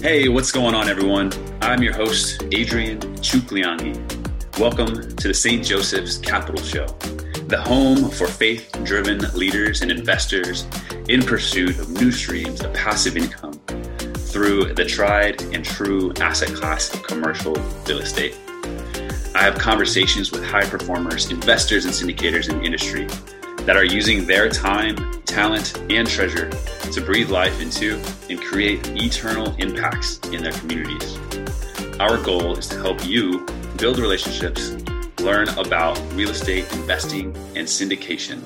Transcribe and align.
Hey, 0.00 0.28
what's 0.28 0.52
going 0.52 0.76
on, 0.76 0.88
everyone? 0.88 1.32
I'm 1.60 1.82
your 1.82 1.92
host, 1.92 2.44
Adrian 2.52 3.00
Chukliangi. 3.16 3.96
Welcome 4.56 5.16
to 5.16 5.26
the 5.26 5.34
St. 5.34 5.64
Joseph's 5.64 6.18
Capital 6.18 6.62
Show, 6.62 6.86
the 7.48 7.60
home 7.60 8.08
for 8.08 8.28
faith 8.28 8.70
driven 8.84 9.18
leaders 9.34 9.82
and 9.82 9.90
investors 9.90 10.68
in 11.08 11.20
pursuit 11.20 11.80
of 11.80 11.90
new 11.90 12.12
streams 12.12 12.62
of 12.62 12.72
passive 12.72 13.16
income 13.16 13.54
through 14.14 14.72
the 14.74 14.84
tried 14.84 15.42
and 15.52 15.64
true 15.64 16.12
asset 16.20 16.54
class 16.54 16.94
of 16.94 17.02
commercial 17.02 17.54
real 17.88 17.98
estate. 17.98 18.38
I 19.34 19.42
have 19.42 19.58
conversations 19.58 20.30
with 20.30 20.44
high 20.44 20.64
performers, 20.64 21.32
investors, 21.32 21.86
and 21.86 21.92
syndicators 21.92 22.48
in 22.48 22.58
the 22.58 22.64
industry 22.64 23.08
that 23.64 23.76
are 23.76 23.84
using 23.84 24.26
their 24.26 24.48
time, 24.48 24.96
talent, 25.28 25.78
and 25.90 26.08
treasure 26.08 26.50
to 26.92 27.00
breathe 27.00 27.30
life 27.30 27.60
into 27.60 28.02
and 28.28 28.40
create 28.40 28.86
eternal 28.96 29.54
impacts 29.56 30.18
in 30.30 30.42
their 30.42 30.52
communities. 30.52 31.18
Our 32.00 32.16
goal 32.22 32.56
is 32.56 32.66
to 32.68 32.76
help 32.76 33.04
you 33.06 33.46
build 33.76 33.98
relationships, 33.98 34.70
learn 35.20 35.48
about 35.50 36.00
real 36.14 36.30
estate 36.30 36.70
investing 36.72 37.36
and 37.54 37.66
syndication, 37.66 38.42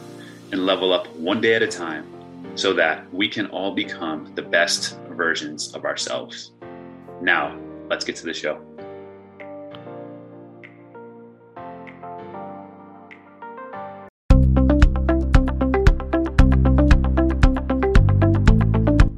and 0.51 0.67
level 0.67 0.93
up 0.93 1.09
one 1.17 1.41
day 1.41 1.55
at 1.55 1.63
a 1.63 1.69
time 1.69 2.07
so 2.55 2.75
that 2.75 3.13
we 3.15 3.29
can 3.29 3.47
all 3.47 3.75
become 3.75 4.33
the 4.35 4.43
best 4.43 4.99
versions 5.11 5.75
of 5.75 5.85
ourselves. 5.85 6.53
Now, 7.23 7.59
let's 7.89 8.05
get 8.05 8.17
to 8.17 8.27
the 8.27 8.35
show. 8.35 8.72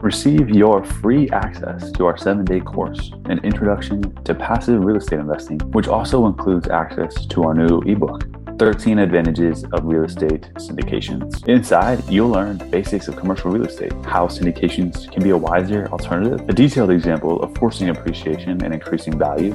Receive 0.05 0.51
your 0.51 0.85
free 0.85 1.31
access 1.31 1.91
to 1.93 2.05
our 2.05 2.19
seven 2.19 2.45
day 2.45 2.61
course, 2.61 3.11
An 3.25 3.39
Introduction 3.39 4.15
to 4.25 4.35
Passive 4.35 4.85
Real 4.85 4.99
Estate 4.99 5.19
Investing, 5.19 5.59
which 5.73 5.89
also 5.89 6.27
includes 6.27 6.69
access 6.69 7.25
to 7.25 7.45
our 7.45 7.55
new 7.55 7.81
ebook, 7.87 8.27
13 8.59 8.99
Advantages 8.99 9.65
of 9.73 9.87
Real 9.87 10.05
Estate 10.05 10.51
Syndications. 10.57 11.49
Inside, 11.49 12.07
you'll 12.07 12.29
learn 12.29 12.59
the 12.59 12.67
basics 12.67 13.09
of 13.09 13.17
commercial 13.17 13.51
real 13.51 13.65
estate, 13.65 13.95
how 14.05 14.27
syndications 14.27 15.11
can 15.11 15.23
be 15.23 15.31
a 15.31 15.37
wiser 15.39 15.89
alternative, 15.89 16.47
a 16.51 16.53
detailed 16.53 16.91
example 16.91 17.43
of 17.43 17.57
forcing 17.57 17.89
appreciation 17.89 18.63
and 18.63 18.75
increasing 18.75 19.19
value 19.19 19.55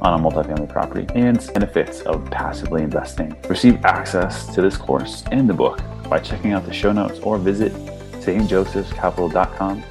on 0.00 0.18
a 0.18 0.22
multifamily 0.22 0.70
property, 0.70 1.06
and 1.14 1.46
benefits 1.52 2.00
of 2.00 2.24
passively 2.30 2.82
investing. 2.82 3.36
Receive 3.46 3.84
access 3.84 4.54
to 4.54 4.62
this 4.62 4.78
course 4.78 5.22
and 5.30 5.46
the 5.46 5.54
book 5.54 5.82
by 6.08 6.18
checking 6.18 6.52
out 6.52 6.64
the 6.64 6.72
show 6.72 6.92
notes 6.92 7.18
or 7.18 7.36
visit 7.36 7.74
stjosephscapital.com. 8.22 9.84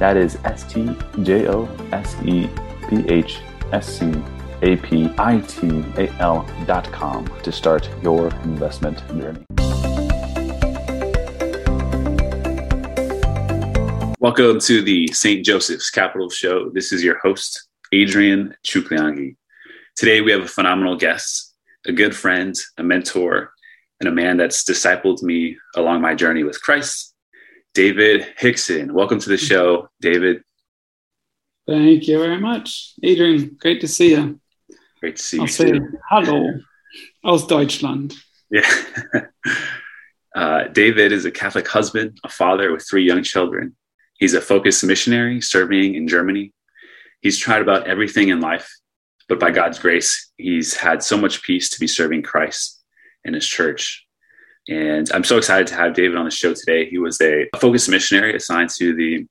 That 0.00 0.16
is 0.16 0.38
S 0.44 0.64
T 0.64 0.96
J 1.24 1.46
O 1.48 1.68
S 1.92 2.16
E 2.24 2.48
P 2.88 3.04
H 3.06 3.40
S 3.70 3.98
C 3.98 4.10
A 4.62 4.76
P 4.76 5.12
I 5.18 5.40
T 5.40 5.84
A 5.98 6.08
L 6.20 6.48
dot 6.64 6.90
com 6.90 7.26
to 7.42 7.52
start 7.52 7.86
your 8.02 8.28
investment 8.44 9.06
journey. 9.08 9.44
Welcome 14.18 14.58
to 14.60 14.80
the 14.80 15.06
St. 15.12 15.44
Joseph's 15.44 15.90
Capital 15.90 16.30
Show. 16.30 16.70
This 16.70 16.92
is 16.92 17.04
your 17.04 17.18
host, 17.18 17.68
Adrian 17.92 18.56
Chukliangi. 18.66 19.36
Today 19.96 20.22
we 20.22 20.32
have 20.32 20.40
a 20.40 20.48
phenomenal 20.48 20.96
guest, 20.96 21.54
a 21.86 21.92
good 21.92 22.16
friend, 22.16 22.56
a 22.78 22.82
mentor, 22.82 23.52
and 24.00 24.08
a 24.08 24.12
man 24.12 24.38
that's 24.38 24.64
discipled 24.64 25.22
me 25.22 25.58
along 25.76 26.00
my 26.00 26.14
journey 26.14 26.42
with 26.42 26.62
Christ 26.62 27.09
David 27.74 28.26
Hickson. 28.36 28.92
Welcome 28.92 29.20
to 29.20 29.28
the 29.28 29.36
show, 29.36 29.88
David. 30.00 30.42
Thank 31.68 32.08
you 32.08 32.18
very 32.18 32.40
much, 32.40 32.94
Adrian. 33.02 33.56
Great 33.60 33.80
to 33.82 33.88
see 33.88 34.10
you. 34.10 34.40
Great 34.98 35.16
to 35.16 35.22
see 35.22 35.38
I'll 35.38 35.44
you. 35.44 35.48
say 35.48 35.72
too. 35.72 35.98
hello 36.08 36.60
aus 37.24 37.46
Deutschland. 37.46 38.14
Yeah. 38.50 38.68
uh, 40.34 40.64
David 40.64 41.12
is 41.12 41.24
a 41.24 41.30
Catholic 41.30 41.68
husband, 41.68 42.18
a 42.24 42.28
father 42.28 42.72
with 42.72 42.84
three 42.88 43.04
young 43.04 43.22
children. 43.22 43.76
He's 44.18 44.34
a 44.34 44.40
Focus 44.40 44.82
missionary 44.82 45.40
serving 45.40 45.94
in 45.94 46.08
Germany. 46.08 46.52
He's 47.20 47.38
tried 47.38 47.62
about 47.62 47.86
everything 47.86 48.30
in 48.30 48.40
life, 48.40 48.68
but 49.28 49.38
by 49.38 49.52
God's 49.52 49.78
grace, 49.78 50.32
he's 50.36 50.76
had 50.76 51.04
so 51.04 51.16
much 51.16 51.42
peace 51.42 51.70
to 51.70 51.80
be 51.80 51.86
serving 51.86 52.22
Christ 52.22 52.82
and 53.24 53.34
his 53.34 53.46
church. 53.46 54.06
And 54.68 55.10
I'm 55.12 55.24
so 55.24 55.38
excited 55.38 55.66
to 55.68 55.74
have 55.74 55.94
David 55.94 56.16
on 56.16 56.24
the 56.24 56.30
show 56.30 56.54
today. 56.54 56.88
He 56.88 56.98
was 56.98 57.20
a 57.20 57.48
Focus 57.58 57.88
missionary 57.88 58.34
assigned 58.36 58.70
to 58.70 58.94
the 58.94 59.26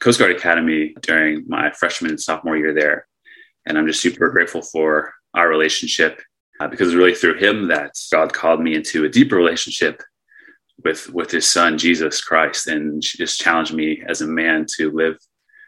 Coast 0.00 0.18
Guard 0.18 0.32
Academy 0.32 0.94
during 1.00 1.44
my 1.46 1.70
freshman 1.70 2.10
and 2.10 2.20
sophomore 2.20 2.56
year 2.56 2.74
there. 2.74 3.06
And 3.64 3.78
I'm 3.78 3.86
just 3.86 4.02
super 4.02 4.28
grateful 4.30 4.62
for 4.62 5.14
our 5.34 5.48
relationship 5.48 6.20
uh, 6.60 6.68
because 6.68 6.88
it's 6.88 6.96
really 6.96 7.14
through 7.14 7.38
him 7.38 7.68
that 7.68 7.92
God 8.12 8.32
called 8.32 8.60
me 8.60 8.74
into 8.74 9.04
a 9.04 9.08
deeper 9.08 9.36
relationship 9.36 10.02
with, 10.84 11.08
with 11.10 11.30
his 11.30 11.46
son, 11.46 11.78
Jesus 11.78 12.22
Christ, 12.22 12.66
and 12.66 13.00
just 13.00 13.40
challenged 13.40 13.72
me 13.72 14.02
as 14.06 14.20
a 14.20 14.26
man 14.26 14.66
to 14.76 14.90
live 14.90 15.16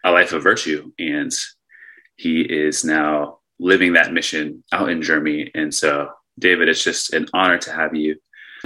a 0.04 0.10
life 0.10 0.32
of 0.32 0.42
virtue. 0.42 0.90
And 0.98 1.32
he 2.16 2.40
is 2.40 2.84
now 2.84 3.38
living 3.58 3.92
that 3.92 4.12
mission 4.12 4.64
out 4.72 4.90
in 4.90 5.02
Germany. 5.02 5.50
And 5.54 5.72
so, 5.72 6.10
David, 6.38 6.68
it's 6.68 6.82
just 6.82 7.12
an 7.12 7.28
honor 7.32 7.58
to 7.58 7.72
have 7.72 7.94
you 7.94 8.16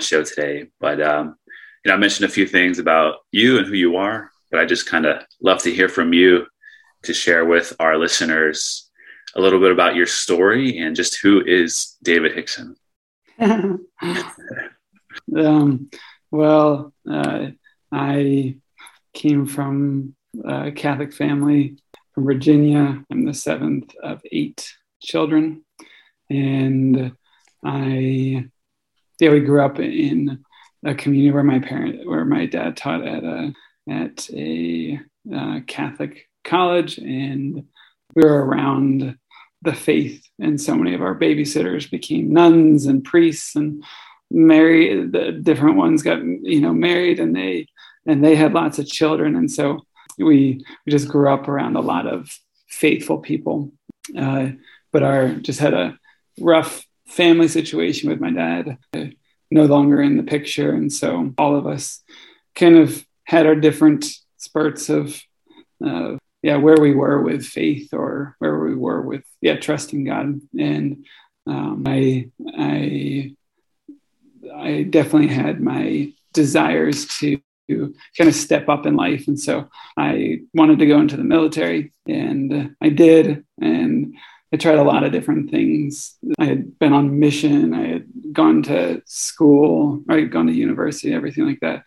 show 0.01 0.23
today. 0.23 0.69
But 0.81 1.01
um, 1.01 1.37
you 1.85 1.91
know, 1.91 1.95
I 1.95 1.99
mentioned 1.99 2.29
a 2.29 2.33
few 2.33 2.47
things 2.47 2.79
about 2.79 3.17
you 3.33 3.59
and 3.59 3.67
who 3.67 3.75
you 3.75 3.97
are, 3.97 4.31
but 4.51 4.61
I 4.61 4.67
just 4.67 4.89
kind 4.89 5.07
of 5.07 5.23
love 5.43 5.63
to 5.63 5.75
hear 5.75 5.89
from 5.89 6.13
you 6.13 6.47
to 7.05 7.15
share 7.15 7.45
with 7.45 7.75
our 7.79 7.97
listeners 7.97 8.91
a 9.37 9.41
little 9.41 9.61
bit 9.61 9.73
about 9.73 9.95
your 9.95 10.07
story 10.07 10.79
and 10.79 10.97
just 10.97 11.21
who 11.23 11.45
is 11.45 11.97
David 12.03 12.35
Hickson. 12.35 12.77
um, 13.41 13.81
well, 16.31 16.93
uh, 17.11 17.47
I 17.93 18.57
came 19.15 19.47
from 19.47 20.15
a 20.45 20.73
Catholic 20.73 21.13
family 21.13 21.77
from 22.15 22.25
Virginia. 22.25 23.03
I'm 23.11 23.25
the 23.25 23.35
seventh 23.35 23.95
of 24.03 24.21
eight 24.33 24.69
children, 25.01 25.65
and 26.29 27.13
I 27.65 28.49
yeah, 29.19 29.31
we 29.31 29.41
grew 29.41 29.63
up 29.63 29.79
in 29.79 30.45
a 30.85 30.95
community 30.95 31.33
where 31.33 31.43
my 31.43 31.59
parent, 31.59 32.07
where 32.07 32.25
my 32.25 32.47
dad 32.47 32.77
taught 32.77 33.07
at 33.07 33.25
a 33.25 33.53
at 33.89 34.29
a 34.31 35.01
uh, 35.35 35.61
Catholic 35.67 36.29
college, 36.45 36.99
and 36.99 37.65
we 38.15 38.23
were 38.23 38.45
around 38.45 39.17
the 39.63 39.75
faith. 39.75 40.23
And 40.39 40.61
so 40.61 40.77
many 40.77 40.95
of 40.95 41.03
our 41.03 41.19
babysitters 41.19 41.91
became 41.91 42.33
nuns 42.33 42.87
and 42.87 43.05
priests, 43.05 43.57
and 43.57 43.83
married. 44.31 45.13
The 45.13 45.33
different 45.33 45.77
ones 45.77 46.03
got 46.03 46.23
you 46.23 46.61
know 46.61 46.73
married, 46.73 47.19
and 47.19 47.35
they 47.35 47.67
and 48.07 48.25
they 48.25 48.37
had 48.37 48.55
lots 48.55 48.79
of 48.79 48.87
children, 48.87 49.37
and 49.37 49.51
so 49.51 49.81
we 50.19 50.65
we 50.87 50.91
just 50.91 51.09
grew 51.09 51.33
up 51.33 51.49
around 51.49 51.77
a 51.77 51.81
lot 51.81 52.07
of 52.07 52.31
faithful 52.69 53.19
people. 53.19 53.73
Uh, 54.17 54.51
but 54.93 55.03
our 55.03 55.35
just 55.35 55.61
had 55.61 55.75
a 55.75 55.99
rough 56.41 56.85
family 57.09 57.49
situation 57.49 58.11
with 58.11 58.21
my 58.21 58.31
dad 58.31 58.79
uh, 58.95 59.07
no 59.51 59.65
longer 59.65 60.01
in 60.01 60.17
the 60.17 60.23
picture. 60.23 60.73
And 60.73 60.93
so 60.93 61.33
all 61.39 61.57
of 61.57 61.67
us 61.67 62.03
kind 62.55 62.77
of 62.77 63.05
had 63.25 63.47
our 63.47 63.57
different 63.57 64.07
spurts 64.37 64.89
of, 64.89 65.21
uh, 65.85 66.17
yeah, 66.43 66.57
where 66.57 66.77
we 66.81 66.95
were 66.95 67.21
with 67.23 67.45
faith 67.45 67.93
or 67.93 68.37
where 68.39 68.59
we 68.59 68.75
were 68.75 69.03
with, 69.03 69.25
yeah, 69.41 69.57
trusting 69.57 70.05
God. 70.05 70.41
And 70.59 71.07
um, 71.47 71.85
I, 71.87 72.31
I, 72.57 73.35
I 74.55 74.83
definitely 74.85 75.29
had 75.29 75.61
my 75.61 76.13
desires 76.33 77.07
to 77.19 77.41
kind 77.69 78.29
of 78.29 78.35
step 78.35 78.69
up 78.69 78.87
in 78.87 78.97
life. 78.97 79.29
And 79.29 79.39
so 79.39 79.69
I 79.97 80.41
wanted 80.55 80.79
to 80.79 80.87
go 80.87 81.01
into 81.01 81.17
the 81.17 81.25
military 81.25 81.93
and 82.07 82.75
I 82.81 82.89
did. 82.89 83.45
And 83.61 84.15
I 84.53 84.57
tried 84.57 84.79
a 84.79 84.85
lot 84.85 85.05
of 85.05 85.13
different 85.13 85.51
things. 85.51 86.17
I 86.39 86.47
had 86.47 86.79
been 86.79 86.93
on 86.93 87.19
mission. 87.19 87.75
I 87.75 87.87
had 87.89 88.07
gone 88.33 88.63
to 88.65 89.03
school. 89.05 90.03
I 90.09 90.17
had 90.17 90.33
gone 90.33 90.47
to 90.47 90.53
university, 90.53 91.13
everything 91.13 91.47
like 91.47 91.61
that. 91.61 91.85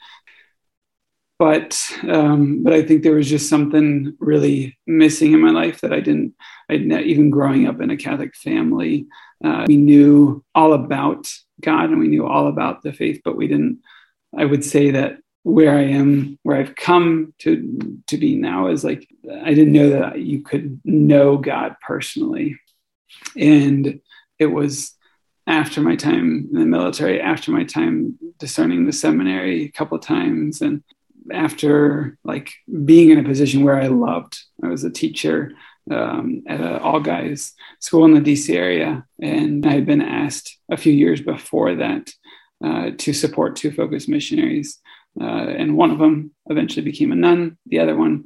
But 1.40 1.82
um, 2.08 2.62
but 2.62 2.72
I 2.72 2.84
think 2.84 3.02
there 3.02 3.16
was 3.16 3.28
just 3.28 3.50
something 3.50 4.16
really 4.20 4.78
missing 4.86 5.34
in 5.34 5.42
my 5.42 5.50
life 5.50 5.82
that 5.82 5.92
I 5.92 6.00
didn't. 6.00 6.36
I 6.70 6.76
even 6.76 7.32
growing 7.32 7.68
up 7.68 7.82
in 7.82 7.90
a 7.90 7.98
Catholic 7.98 8.36
family, 8.36 9.08
uh, 9.44 9.66
we 9.68 9.78
knew 9.78 10.44
all 10.54 10.74
about 10.74 11.34
God 11.60 11.90
and 11.90 12.00
we 12.00 12.10
knew 12.10 12.28
all 12.28 12.48
about 12.48 12.84
the 12.84 12.94
faith, 12.94 13.22
but 13.26 13.36
we 13.36 13.48
didn't. 13.48 13.82
I 14.38 14.46
would 14.46 14.64
say 14.64 14.92
that 14.92 15.18
where 15.44 15.76
I 15.76 15.84
am, 15.84 16.38
where 16.44 16.58
I've 16.58 16.76
come 16.76 17.34
to 17.40 18.00
to 18.08 18.18
be 18.18 18.36
now 18.36 18.68
is 18.68 18.84
like 18.84 19.08
I 19.44 19.54
didn't 19.54 19.74
know 19.74 19.90
that 19.90 20.20
you 20.20 20.42
could 20.42 20.80
know 20.84 21.38
God 21.38 21.76
personally. 21.86 22.58
And 23.36 24.02
it 24.40 24.48
was 24.48 24.96
after 25.48 25.82
my 25.82 25.96
time 25.96 26.48
in 26.52 26.60
the 26.60 26.66
military, 26.66 27.20
after 27.20 27.52
my 27.52 27.64
time 27.64 28.18
discerning 28.38 28.86
the 28.86 28.94
seminary 28.94 29.64
a 29.64 29.72
couple 29.72 29.98
of 29.98 30.04
times, 30.04 30.62
and 30.62 30.84
after 31.32 32.18
like 32.24 32.52
being 32.86 33.10
in 33.10 33.20
a 33.20 33.28
position 33.28 33.64
where 33.64 33.80
I 33.80 33.88
loved, 33.88 34.38
I 34.64 34.68
was 34.68 34.84
a 34.84 34.90
teacher 34.90 35.52
um, 35.90 36.44
at 36.48 36.60
an 36.60 36.78
all 36.80 37.00
guys 37.00 37.54
school 37.80 38.06
in 38.06 38.14
the 38.14 38.22
DC 38.22 38.54
area. 38.56 39.06
And 39.22 39.66
I 39.66 39.72
had 39.72 39.86
been 39.86 40.02
asked 40.02 40.58
a 40.70 40.78
few 40.78 40.94
years 40.94 41.22
before 41.22 41.76
that 41.76 42.12
uh, 42.64 42.92
to 42.98 43.14
support 43.14 43.56
two 43.56 43.72
focus 43.72 44.08
missionaries. 44.08 44.80
Uh, 45.20 45.26
and 45.58 45.76
one 45.78 45.92
of 45.92 46.00
them 46.00 46.32
eventually 46.50 46.84
became 46.84 47.12
a 47.12 47.16
nun. 47.16 47.58
The 47.68 47.80
other 47.80 47.96
one 47.96 48.26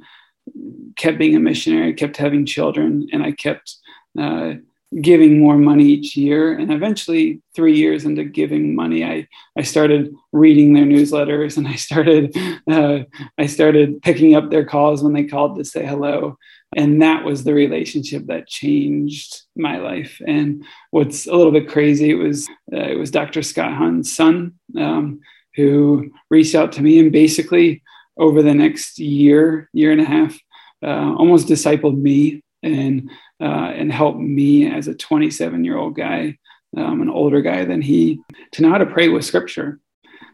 kept 0.96 1.18
being 1.18 1.36
a 1.36 1.40
missionary, 1.40 1.92
kept 1.94 2.16
having 2.16 2.46
children, 2.46 3.08
and 3.12 3.22
I 3.22 3.32
kept 3.32 3.76
uh, 4.18 4.54
giving 5.00 5.38
more 5.38 5.56
money 5.56 5.84
each 5.84 6.16
year. 6.16 6.56
And 6.56 6.72
eventually, 6.72 7.42
three 7.54 7.76
years 7.76 8.04
into 8.04 8.24
giving 8.24 8.74
money, 8.74 9.04
I, 9.04 9.26
I 9.58 9.62
started 9.62 10.14
reading 10.32 10.72
their 10.72 10.84
newsletters 10.84 11.56
and 11.56 11.66
I 11.66 11.74
started 11.74 12.36
uh, 12.70 13.00
I 13.38 13.46
started 13.46 14.02
picking 14.02 14.34
up 14.34 14.50
their 14.50 14.64
calls 14.64 15.02
when 15.02 15.12
they 15.12 15.24
called 15.24 15.58
to 15.58 15.64
say 15.64 15.84
hello. 15.84 16.38
And 16.74 17.00
that 17.00 17.24
was 17.24 17.44
the 17.44 17.54
relationship 17.54 18.26
that 18.26 18.48
changed 18.48 19.42
my 19.56 19.78
life. 19.78 20.20
And 20.26 20.64
what's 20.90 21.26
a 21.26 21.34
little 21.34 21.52
bit 21.52 21.68
crazy, 21.68 22.10
it 22.10 22.14
was 22.14 22.48
uh, 22.72 22.76
it 22.76 22.98
was 22.98 23.10
Dr. 23.10 23.42
Scott 23.42 23.72
Hahn's 23.72 24.14
son 24.14 24.54
um, 24.76 25.20
who 25.56 26.10
reached 26.30 26.54
out 26.54 26.72
to 26.72 26.82
me 26.82 26.98
and 26.98 27.10
basically 27.10 27.82
over 28.16 28.42
the 28.42 28.54
next 28.54 28.98
year, 28.98 29.68
year 29.72 29.92
and 29.92 30.00
a 30.00 30.04
half, 30.04 30.38
uh, 30.82 31.14
almost 31.16 31.48
discipled 31.48 31.98
me 32.00 32.42
and 32.62 33.10
uh, 33.40 33.72
and 33.74 33.92
helped 33.92 34.18
me 34.18 34.70
as 34.70 34.88
a 34.88 34.94
27 34.94 35.64
year 35.64 35.76
old 35.76 35.94
guy, 35.94 36.38
um, 36.76 37.02
an 37.02 37.10
older 37.10 37.42
guy 37.42 37.64
than 37.64 37.82
he, 37.82 38.20
to 38.52 38.62
know 38.62 38.70
how 38.70 38.78
to 38.78 38.86
pray 38.86 39.08
with 39.08 39.24
Scripture. 39.24 39.78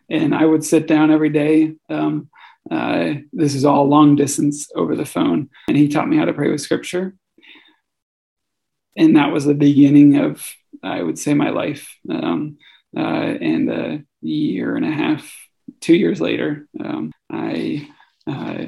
And 0.09 0.35
I 0.35 0.45
would 0.45 0.65
sit 0.65 0.87
down 0.87 1.11
every 1.11 1.31
day. 1.31 1.75
Um, 1.89 2.29
uh, 2.71 3.15
this 3.33 3.57
is 3.57 3.65
all 3.65 3.89
long 3.89 4.15
distance 4.15 4.71
over 4.77 4.95
the 4.95 5.05
phone, 5.05 5.51
and 5.67 5.77
he 5.77 5.89
taught 5.89 6.09
me 6.09 6.17
how 6.17 6.27
to 6.27 6.33
pray 6.33 6.51
with 6.51 6.61
Scripture. 6.61 7.17
And 8.97 9.17
that 9.17 9.33
was 9.33 9.45
the 9.45 9.55
beginning 9.55 10.19
of, 10.19 10.55
I 10.83 11.03
would 11.03 11.19
say, 11.19 11.35
my 11.35 11.51
life. 11.51 11.99
Um, 12.09 12.59
uh, 12.97 13.01
and 13.01 13.71
a 13.71 14.05
year 14.21 14.77
and 14.77 14.85
a 14.85 14.91
half, 14.91 15.33
two 15.81 15.95
years 15.97 16.21
later, 16.21 16.67
um, 16.81 17.13
I 17.31 17.89
uh, 18.27 18.67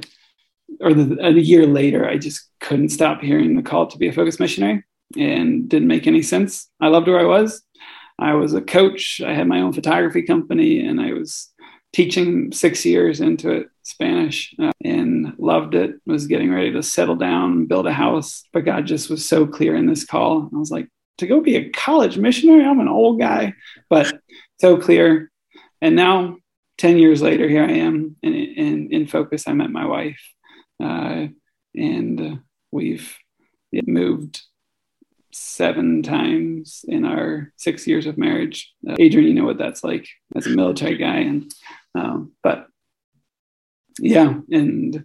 or 0.81 0.95
the, 0.95 1.19
a 1.25 1.31
year 1.31 1.67
later, 1.67 2.09
I 2.09 2.19
just 2.19 2.49
couldn't 2.61 2.89
stop 2.91 3.21
hearing 3.21 3.57
the 3.57 3.63
call 3.63 3.87
to 3.87 3.99
be 3.99 4.09
a 4.09 4.13
focus 4.13 4.41
missionary 4.41 4.85
and 5.17 5.69
didn't 5.69 5.89
make 5.89 6.07
any 6.07 6.23
sense. 6.23 6.69
I 6.81 6.89
loved 6.89 7.07
where 7.07 7.21
I 7.21 7.25
was. 7.25 7.63
I 8.19 8.35
was 8.35 8.55
a 8.55 8.61
coach. 8.61 9.21
I 9.25 9.35
had 9.35 9.49
my 9.49 9.61
own 9.61 9.73
photography 9.73 10.23
company 10.23 10.81
and 10.81 11.01
I 11.01 11.13
was 11.13 11.53
teaching 11.93 12.53
six 12.53 12.85
years 12.85 13.21
into 13.21 13.51
it, 13.51 13.69
Spanish, 13.83 14.55
uh, 14.61 14.73
and 14.85 15.35
loved 15.39 15.75
it. 15.75 15.97
Was 16.07 16.27
getting 16.27 16.53
ready 16.53 16.73
to 16.73 16.83
settle 16.83 17.17
down, 17.17 17.67
build 17.67 17.87
a 17.87 17.93
house. 17.93 18.45
But 18.53 18.65
God 18.65 18.87
just 18.87 19.11
was 19.11 19.25
so 19.25 19.47
clear 19.47 19.77
in 19.77 19.87
this 19.87 20.05
call. 20.05 20.49
I 20.53 20.59
was 20.59 20.71
like, 20.71 20.89
to 21.19 21.27
go 21.27 21.41
be 21.41 21.57
a 21.57 21.71
college 21.71 22.19
missionary, 22.19 22.65
I'm 22.65 22.81
an 22.81 22.89
old 22.89 23.19
guy, 23.21 23.55
but 23.89 24.13
so 24.61 24.77
clear. 24.77 25.31
And 25.81 25.97
now, 25.97 26.39
10 26.79 26.99
years 26.99 27.23
later, 27.23 27.49
here 27.49 27.63
I 27.63 27.73
am 27.73 28.17
in, 28.23 28.35
in, 28.35 28.89
in 28.93 29.07
focus. 29.07 29.47
I 29.47 29.53
met 29.53 29.71
my 29.71 29.87
wife 29.87 30.21
uh, 30.83 31.27
and 31.75 32.41
we've 32.71 33.17
moved 33.87 34.43
seven 35.33 36.03
times 36.03 36.85
in 36.87 37.05
our 37.05 37.53
six 37.57 37.87
years 37.87 38.07
of 38.07 38.19
marriage. 38.19 38.73
Uh, 38.89 38.97
Adrian, 38.99 39.29
you 39.29 39.35
know 39.35 39.45
what 39.45 39.59
that's 39.59 39.83
like 39.83 40.09
as 40.37 40.47
a 40.47 40.51
military 40.51 40.97
guy, 40.97 41.19
and 41.19 41.53
um, 41.95 42.33
but 42.43 42.67
yeah, 43.99 44.35
and 44.51 45.05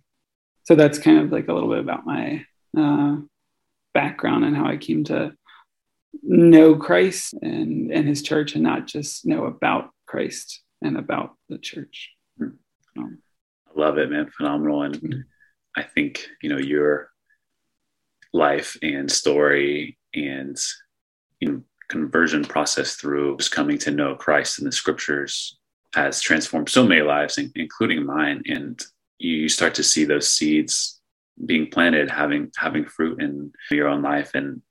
so 0.66 0.76
that's 0.76 1.00
kind 1.00 1.20
of 1.20 1.32
like 1.32 1.48
a 1.48 1.54
little 1.54 1.70
bit 1.70 1.80
about 1.80 2.06
my 2.06 2.46
uh, 2.78 3.18
background 3.94 4.46
and 4.46 4.56
how 4.56 4.68
I 4.68 4.78
came 4.78 5.04
to 5.06 5.34
know 6.24 6.76
Christ 6.76 7.34
and 7.42 7.92
and 7.92 8.08
His 8.08 8.22
church, 8.22 8.56
and 8.56 8.64
not 8.64 8.88
just 8.88 9.26
know 9.26 9.46
about 9.46 9.90
Christ 10.06 10.62
and 10.82 10.98
about 10.98 11.36
the 11.50 11.58
church. 11.58 12.12
Um, 12.40 13.20
I 13.68 13.80
love 13.80 13.98
it, 13.98 14.10
man! 14.10 14.30
Phenomenal, 14.36 14.84
and. 14.84 15.26
I 15.78 15.84
think, 15.84 16.28
you 16.42 16.50
know, 16.50 16.58
your 16.58 17.12
life 18.34 18.78
and 18.82 19.10
story 19.10 19.98
and 20.14 20.58
you 21.40 21.52
know, 21.52 21.62
conversion 21.88 22.44
process 22.44 22.96
through 22.96 23.38
just 23.38 23.52
coming 23.52 23.78
to 23.80 23.92
know 23.92 24.16
Christ 24.16 24.60
in 24.60 24.66
the 24.66 24.72
scriptures 24.72 25.58
has 25.96 26.22
transformed 26.22 26.70
so 26.70 26.86
many 26.86 27.02
lives, 27.02 27.40
including 27.56 28.06
mine. 28.06 28.44
And 28.46 28.80
you 29.20 29.48
start 29.48 29.74
to 29.76 29.84
see 29.84 30.04
those 30.04 30.28
seeds 30.28 31.00
being 31.46 31.68
planted, 31.68 32.12
having 32.12 32.52
having 32.58 32.86
fruit 32.86 33.22
in 33.22 33.52
your 33.72 33.88
own 33.88 34.02
life. 34.02 34.32
And 34.34 34.62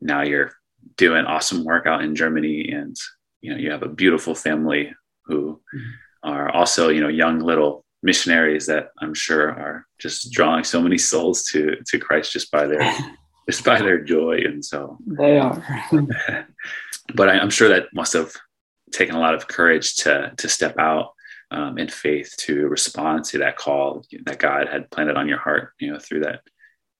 now 0.00 0.22
you're 0.22 0.52
doing 0.96 1.24
awesome 1.24 1.64
work 1.64 1.86
out 1.86 2.02
in 2.02 2.14
Germany, 2.14 2.70
and 2.70 2.96
you 3.40 3.52
know 3.52 3.58
you 3.58 3.70
have 3.70 3.82
a 3.82 3.88
beautiful 3.88 4.34
family 4.34 4.92
who 5.24 5.60
mm-hmm. 5.74 6.30
are 6.30 6.50
also 6.50 6.88
you 6.88 7.00
know 7.00 7.08
young 7.08 7.40
little 7.40 7.84
missionaries 8.02 8.66
that 8.66 8.90
I'm 8.98 9.14
sure 9.14 9.50
are 9.50 9.86
just 9.98 10.30
drawing 10.32 10.64
so 10.64 10.80
many 10.80 10.98
souls 10.98 11.44
to 11.52 11.76
to 11.86 11.98
Christ 11.98 12.32
just 12.32 12.50
by 12.50 12.66
their 12.66 12.92
just 13.50 13.64
by 13.64 13.80
their 13.80 14.00
joy, 14.02 14.40
and 14.44 14.64
so 14.64 14.98
they 15.06 15.38
are. 15.38 15.62
but 17.14 17.28
I, 17.28 17.38
am 17.38 17.50
sure 17.50 17.68
that 17.68 17.86
must 17.94 18.12
have 18.12 18.32
taken 18.92 19.14
a 19.14 19.20
lot 19.20 19.34
of 19.34 19.48
courage 19.48 19.96
to 19.96 20.32
to 20.36 20.48
step 20.48 20.78
out 20.78 21.12
um, 21.50 21.78
in 21.78 21.88
faith 21.88 22.34
to 22.38 22.68
respond 22.68 23.24
to 23.24 23.38
that 23.38 23.56
call 23.56 24.04
that 24.26 24.38
God 24.38 24.68
had 24.68 24.90
planted 24.90 25.16
on 25.16 25.28
your 25.28 25.38
heart, 25.38 25.72
you 25.78 25.90
know, 25.90 25.98
through 25.98 26.20
that 26.20 26.40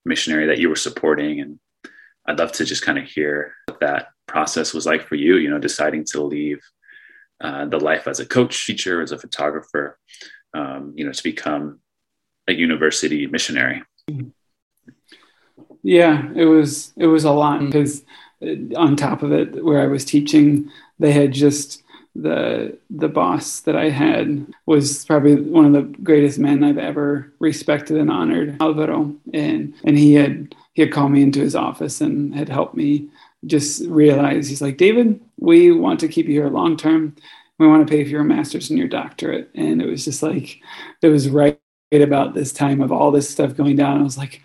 missionary 0.05 0.47
that 0.47 0.59
you 0.59 0.69
were 0.69 0.77
supporting. 0.77 1.41
And 1.41 1.59
I'd 2.29 2.39
love 2.39 2.53
to 2.53 2.65
just 2.65 2.85
kind 2.85 2.99
of 2.99 3.05
hear 3.05 3.55
what 3.67 3.81
that 3.81 4.09
process 4.27 4.75
was 4.75 4.85
like 4.85 5.03
for 5.03 5.15
you, 5.15 5.37
you 5.37 5.49
know, 5.49 5.59
deciding 5.59 6.05
to 6.05 6.23
leave 6.23 6.61
uh, 7.41 7.65
the 7.65 7.81
life 7.81 8.07
as 8.07 8.21
a 8.21 8.27
coach, 8.27 8.67
teacher, 8.67 9.01
as 9.01 9.13
a 9.13 9.19
photographer, 9.19 9.99
um, 10.53 10.93
you 10.95 11.07
know, 11.07 11.13
to 11.13 11.23
become 11.23 11.81
a 12.47 12.53
university 12.53 13.27
missionary? 13.27 13.83
Yeah, 15.83 16.31
it 16.35 16.45
was 16.45 16.93
it 16.97 17.07
was 17.07 17.25
a 17.25 17.31
lot 17.31 17.61
because 17.61 18.05
uh, 18.43 18.77
on 18.77 18.97
top 18.97 19.23
of 19.23 19.33
it, 19.33 19.65
where 19.65 19.81
I 19.81 19.87
was 19.87 20.05
teaching, 20.05 20.71
they 20.99 21.13
had 21.13 21.33
just 21.33 21.83
the 22.15 22.77
the 22.91 23.09
boss 23.09 23.61
that 23.61 23.77
I 23.77 23.89
had 23.89 24.47
was 24.67 25.05
probably 25.05 25.37
one 25.37 25.65
of 25.65 25.73
the 25.73 26.03
greatest 26.03 26.39
men 26.39 26.65
I've 26.65 26.79
ever 26.79 27.33
respected 27.39 27.97
and 27.97 28.11
honored, 28.11 28.61
Alvaro, 28.61 29.15
and 29.33 29.75
and 29.85 29.97
he 29.97 30.15
had 30.15 30.55
he 30.79 30.83
had 30.83 30.93
called 30.93 31.11
me 31.11 31.23
into 31.23 31.41
his 31.41 31.57
office 31.57 32.01
and 32.01 32.33
had 32.33 32.49
helped 32.49 32.77
me 32.77 33.09
just 33.45 33.85
realize 33.87 34.49
he's 34.49 34.63
like 34.63 34.77
David, 34.77 35.21
we 35.39 35.73
want 35.73 35.99
to 36.01 36.09
keep 36.09 36.27
you 36.27 36.35
here 36.35 36.49
long 36.49 36.77
term 36.77 37.17
we 37.59 37.67
want 37.67 37.87
to 37.87 37.91
pay 37.91 38.05
for 38.05 38.11
your 38.11 38.25
master's 38.25 38.71
and 38.71 38.79
your 38.79 38.89
doctorate. 38.89 39.51
And 39.55 39.83
it 39.83 39.87
was 39.87 40.05
just 40.05 40.23
like, 40.23 40.61
it 41.03 41.09
was 41.09 41.29
right 41.29 41.59
about 41.93 42.35
this 42.35 42.53
time 42.53 42.81
of 42.81 42.93
all 42.93 43.11
this 43.11 43.29
stuff 43.29 43.57
going 43.57 43.77
down. 43.77 43.99
I 43.99 44.03
was 44.03 44.19
like, 44.19 44.43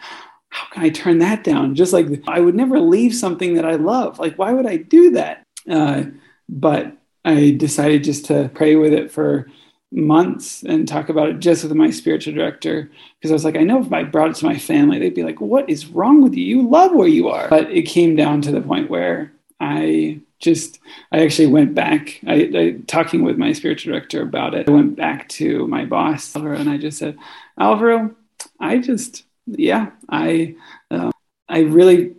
how 0.49 0.67
can 0.71 0.83
I 0.83 0.89
turn 0.89 1.19
that 1.19 1.43
down? 1.43 1.75
Just 1.75 1.93
like 1.93 2.07
I 2.27 2.39
would 2.39 2.55
never 2.55 2.79
leave 2.79 3.13
something 3.13 3.55
that 3.55 3.65
I 3.65 3.75
love. 3.75 4.19
Like, 4.19 4.37
why 4.37 4.53
would 4.53 4.65
I 4.65 4.77
do 4.77 5.11
that? 5.11 5.43
Uh, 5.69 6.03
but 6.49 6.97
I 7.25 7.51
decided 7.51 8.03
just 8.03 8.25
to 8.25 8.49
pray 8.53 8.75
with 8.75 8.93
it 8.93 9.11
for 9.11 9.47
months 9.93 10.63
and 10.63 10.87
talk 10.87 11.09
about 11.09 11.29
it 11.29 11.39
just 11.39 11.63
with 11.63 11.73
my 11.73 11.89
spiritual 11.89 12.33
director 12.33 12.89
because 13.17 13.31
I 13.31 13.35
was 13.35 13.45
like, 13.45 13.55
I 13.55 13.63
know 13.63 13.79
if 13.79 13.93
I 13.93 14.03
brought 14.03 14.31
it 14.31 14.35
to 14.37 14.45
my 14.45 14.57
family, 14.57 14.99
they'd 14.99 15.13
be 15.13 15.23
like, 15.23 15.39
What 15.39 15.69
is 15.69 15.85
wrong 15.87 16.21
with 16.21 16.33
you? 16.33 16.43
You 16.43 16.67
love 16.67 16.93
where 16.93 17.07
you 17.07 17.29
are. 17.29 17.47
But 17.47 17.71
it 17.71 17.83
came 17.83 18.15
down 18.15 18.41
to 18.41 18.51
the 18.51 18.61
point 18.61 18.89
where 18.89 19.31
I 19.59 20.19
just 20.39 20.79
I 21.11 21.23
actually 21.23 21.47
went 21.47 21.73
back. 21.73 22.19
I, 22.27 22.51
I, 22.55 22.75
talking 22.87 23.23
with 23.23 23.37
my 23.37 23.53
spiritual 23.53 23.93
director 23.93 24.21
about 24.21 24.55
it. 24.55 24.67
I 24.67 24.71
went 24.71 24.95
back 24.95 25.29
to 25.29 25.67
my 25.67 25.85
boss 25.85 26.35
Alvaro, 26.35 26.57
and 26.57 26.69
I 26.69 26.77
just 26.77 26.97
said, 26.97 27.17
Alvaro, 27.59 28.15
I 28.59 28.79
just 28.79 29.23
yeah, 29.45 29.91
I 30.09 30.55
uh, 30.91 31.11
I 31.47 31.59
really 31.59 32.15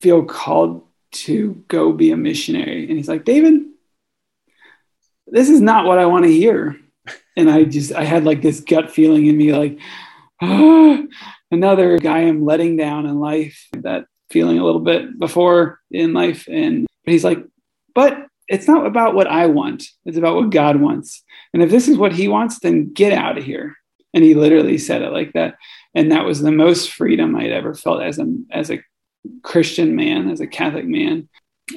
feel 0.00 0.24
called 0.24 0.82
to 1.10 1.64
go 1.68 1.92
be 1.92 2.10
a 2.10 2.16
missionary. 2.16 2.86
And 2.88 2.96
he's 2.96 3.08
like, 3.08 3.24
David, 3.24 3.62
this 5.26 5.48
is 5.48 5.60
not 5.60 5.86
what 5.86 5.98
I 5.98 6.06
want 6.06 6.24
to 6.24 6.30
hear. 6.30 6.76
And 7.36 7.50
I 7.50 7.64
just 7.64 7.92
I 7.92 8.04
had 8.04 8.24
like 8.24 8.42
this 8.42 8.60
gut 8.60 8.90
feeling 8.90 9.26
in 9.26 9.36
me, 9.36 9.52
like, 9.52 9.78
oh, 10.40 11.06
another 11.50 11.98
guy 11.98 12.20
I'm 12.20 12.44
letting 12.44 12.76
down 12.76 13.06
in 13.06 13.20
life. 13.20 13.68
That 13.72 14.06
feeling 14.30 14.58
a 14.58 14.64
little 14.64 14.80
bit 14.80 15.18
before 15.18 15.80
in 15.90 16.12
life. 16.12 16.48
And 16.48 16.86
but 17.04 17.12
he's 17.12 17.24
like, 17.24 17.44
but 17.94 18.26
it's 18.48 18.68
not 18.68 18.86
about 18.86 19.14
what 19.14 19.26
I 19.26 19.46
want. 19.46 19.84
It's 20.04 20.18
about 20.18 20.36
what 20.36 20.50
God 20.50 20.80
wants. 20.80 21.22
And 21.52 21.62
if 21.62 21.70
this 21.70 21.88
is 21.88 21.96
what 21.96 22.12
he 22.12 22.28
wants, 22.28 22.60
then 22.60 22.92
get 22.92 23.12
out 23.12 23.38
of 23.38 23.44
here. 23.44 23.76
And 24.14 24.22
he 24.24 24.34
literally 24.34 24.78
said 24.78 25.02
it 25.02 25.12
like 25.12 25.32
that. 25.32 25.56
And 25.94 26.12
that 26.12 26.24
was 26.24 26.40
the 26.40 26.52
most 26.52 26.90
freedom 26.90 27.36
I'd 27.36 27.52
ever 27.52 27.74
felt 27.74 28.02
as 28.02 28.18
a 28.18 28.26
as 28.50 28.70
a 28.70 28.80
Christian 29.42 29.96
man, 29.96 30.30
as 30.30 30.40
a 30.40 30.46
Catholic 30.46 30.86
man. 30.86 31.28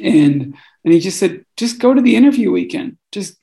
And 0.02 0.56
and 0.84 0.94
he 0.94 1.00
just 1.00 1.20
said, 1.20 1.46
just 1.58 1.80
go 1.80 1.94
to 1.94 2.02
the 2.02 2.16
interview 2.16 2.52
weekend. 2.52 2.98
Just 3.12 3.38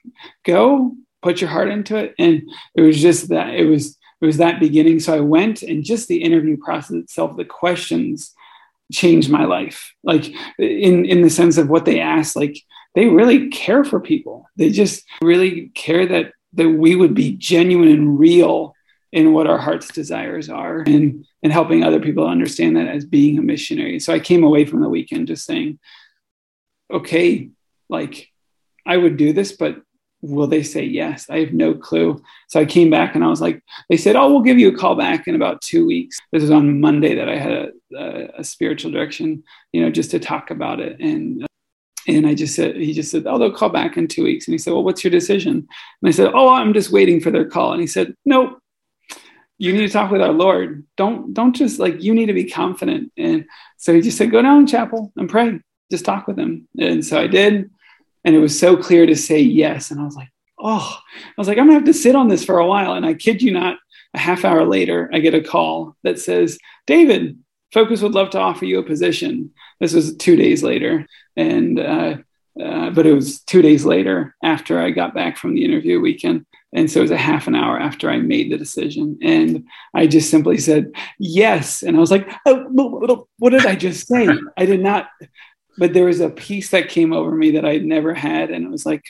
go, 0.45 0.97
put 1.23 1.41
your 1.41 1.51
heart 1.51 1.69
into 1.69 1.97
it. 1.97 2.15
And 2.19 2.43
it 2.75 2.83
was 2.83 3.01
just 3.01 3.29
that 3.29 3.55
it 3.55 3.65
was 3.65 3.99
it 4.21 4.27
was 4.27 4.39
that 4.39 4.61
beginning. 4.61 5.01
So 5.01 5.15
I 5.15 5.21
went 5.21 5.63
and 5.63 5.85
just 5.85 6.09
the 6.09 6.23
interview 6.23 6.57
process 6.57 6.97
itself, 6.97 7.37
the 7.37 7.45
questions 7.45 8.35
changed 8.93 9.31
my 9.31 9.45
life. 9.45 9.93
Like 10.03 10.27
in 10.59 11.05
in 11.05 11.23
the 11.23 11.31
sense 11.31 11.59
of 11.59 11.69
what 11.69 11.85
they 11.85 12.01
asked, 12.01 12.37
like 12.37 12.57
they 12.95 13.07
really 13.07 13.49
care 13.49 13.85
for 13.85 14.01
people. 14.01 14.47
They 14.57 14.71
just 14.71 15.05
really 15.21 15.69
care 15.75 16.07
that 16.07 16.33
that 16.55 16.71
we 16.71 16.97
would 16.97 17.15
be 17.15 17.37
genuine 17.37 17.89
and 17.89 18.19
real 18.19 18.75
in 19.13 19.33
what 19.33 19.47
our 19.47 19.59
heart's 19.59 19.89
desires 19.89 20.49
are 20.49 20.81
and 20.81 21.25
and 21.43 21.53
helping 21.53 21.83
other 21.83 22.01
people 22.01 22.27
understand 22.27 22.77
that 22.77 22.89
as 22.89 23.05
being 23.05 23.39
a 23.39 23.43
missionary. 23.43 24.01
So 24.01 24.13
I 24.13 24.19
came 24.19 24.43
away 24.43 24.65
from 24.65 24.81
the 24.81 24.89
weekend 24.89 25.29
just 25.29 25.45
saying, 25.45 25.79
okay, 26.91 27.51
like 27.89 28.31
I 28.85 28.97
would 28.97 29.17
do 29.17 29.33
this, 29.33 29.53
but 29.53 29.83
will 30.27 30.47
they 30.47 30.63
say 30.63 30.83
yes? 30.83 31.29
I 31.31 31.41
have 31.41 31.53
no 31.53 31.75
clue. 31.75 32.23
So 32.49 32.61
I 32.61 32.65
came 32.65 32.91
back 32.91 33.15
and 33.15 33.25
I 33.25 33.29
was 33.29 33.41
like, 33.41 33.63
they 33.89 33.97
said, 33.97 34.17
oh, 34.17 34.31
we'll 34.31 34.43
give 34.43 34.59
you 34.59 34.69
a 34.69 34.77
call 34.77 34.95
back 34.95 35.27
in 35.27 35.35
about 35.35 35.63
two 35.63 35.87
weeks. 35.87 36.19
This 36.33 36.43
was 36.43 36.51
on 36.51 36.81
Monday 36.81 37.15
that 37.15 37.29
I 37.29 37.37
had 37.37 37.53
a, 37.53 37.69
a, 37.97 38.41
a 38.41 38.45
spiritual 38.45 38.91
direction, 38.91 39.45
you 39.73 39.81
know, 39.81 39.91
just 39.91 40.11
to 40.11 40.19
talk 40.19 40.51
about 40.51 40.81
it. 40.81 40.99
And 41.01 41.45
uh, 41.45 41.47
and 42.09 42.25
I 42.25 42.35
just 42.35 42.55
said, 42.55 42.77
he 42.77 42.93
just 42.93 43.11
said, 43.11 43.25
oh, 43.27 43.37
they'll 43.37 43.51
call 43.51 43.69
back 43.69 43.97
in 43.97 44.07
two 44.07 44.23
weeks. 44.23 44.47
And 44.47 44.55
he 44.55 44.59
said, 44.59 44.73
well, 44.73 44.85
what's 44.85 45.03
your 45.03 45.11
decision? 45.11 45.67
And 46.03 46.09
I 46.09 46.13
said, 46.13 46.31
oh, 46.35 46.51
I'm 46.51 46.73
just 46.73 46.93
waiting 46.93 47.21
for 47.21 47.33
their 47.33 47.49
call. 47.49 47.73
And 47.73 47.81
he 47.81 47.89
said, 47.89 48.15
nope, 48.25 48.61
you 49.59 49.73
need 49.73 49.87
to 49.87 49.93
talk 49.93 50.13
with 50.13 50.23
our 50.23 50.33
Lord. 50.33 50.87
Don't 50.97 51.35
don't 51.35 51.57
just 51.57 51.79
like 51.79 52.03
you 52.03 52.15
need 52.15 52.27
to 52.27 52.33
be 52.33 52.49
confident. 52.49 53.13
And 53.17 53.47
so 53.79 53.95
he 53.95 54.01
just 54.01 54.19
said, 54.19 54.31
go 54.31 54.43
down 54.43 54.67
chapel 54.67 55.13
and 55.17 55.29
pray. 55.29 55.61
Just 55.91 56.05
talk 56.05 56.27
with 56.27 56.39
him. 56.39 56.69
And 56.79 57.05
so 57.05 57.21
I 57.21 57.27
did. 57.27 57.71
And 58.27 58.35
it 58.35 58.41
was 58.41 58.59
so 58.59 58.77
clear 58.77 59.07
to 59.07 59.17
say 59.17 59.41
yes. 59.41 59.91
And 59.91 59.99
I 59.99 60.05
was 60.05 60.17
like, 60.17 60.29
oh, 60.59 60.99
I 61.17 61.33
was 61.39 61.49
like, 61.49 61.57
I'm 61.57 61.67
gonna 61.67 61.79
have 61.79 61.85
to 61.85 61.95
sit 61.95 62.15
on 62.15 62.29
this 62.29 62.45
for 62.45 62.59
a 62.59 62.67
while. 62.67 62.93
And 62.93 63.07
I 63.07 63.15
kid 63.15 63.41
you 63.41 63.53
not, 63.53 63.79
a 64.15 64.19
half 64.19 64.45
hour 64.45 64.65
later, 64.65 65.11
I 65.13 65.21
get 65.21 65.35
a 65.35 65.43
call 65.43 65.97
that 66.03 66.19
says, 66.19 66.59
David, 66.87 67.39
Focus 67.73 68.01
would 68.01 68.13
love 68.13 68.31
to 68.31 68.39
offer 68.39 68.65
you 68.65 68.79
a 68.79 68.83
position. 68.83 69.53
This 69.81 69.93
was 69.93 70.17
two 70.17 70.37
days 70.37 70.63
later. 70.63 71.07
And, 71.37 71.79
uh, 71.79 72.17
uh, 72.61 72.91
but 72.91 73.07
it 73.07 73.13
was 73.13 73.43
two 73.43 73.61
days 73.61 73.85
later 73.85 74.35
after 74.43 74.81
I 74.81 74.91
got 74.91 75.15
back 75.15 75.37
from 75.37 75.55
the 75.55 75.65
interview 75.65 76.01
weekend. 76.01 76.47
And 76.73 76.91
so 76.91 77.01
it 77.01 77.03
was 77.03 77.11
a 77.11 77.17
half 77.17 77.47
an 77.47 77.55
hour 77.55 77.79
after 77.79 78.09
I 78.09 78.19
made 78.19 78.51
the 78.51 78.57
decision. 78.57 79.19
And 79.23 79.67
I 79.95 80.07
just 80.07 80.31
simply 80.31 80.59
said, 80.59 80.93
yes. 81.19 81.83
And 81.83 81.97
I 81.97 82.01
was 82.01 82.11
like, 82.11 82.31
oh, 82.47 83.29
what 83.39 83.51
did 83.51 83.67
I 83.67 83.75
just 83.75 84.07
say? 84.09 84.29
I 84.57 84.65
did 84.65 84.81
not 84.81 85.09
but 85.79 85.93
there 85.93 86.07
was 86.07 86.21
a 86.21 86.31
peace 86.31 86.71
that 86.71 86.89
came 86.89 87.13
over 87.13 87.31
me 87.31 87.53
that 87.53 87.65
I'd 87.65 87.85
never 87.85 88.15
had. 88.15 88.51
And 88.51 88.65
it 88.65 88.71
was 88.71 88.87
like, 88.87 89.05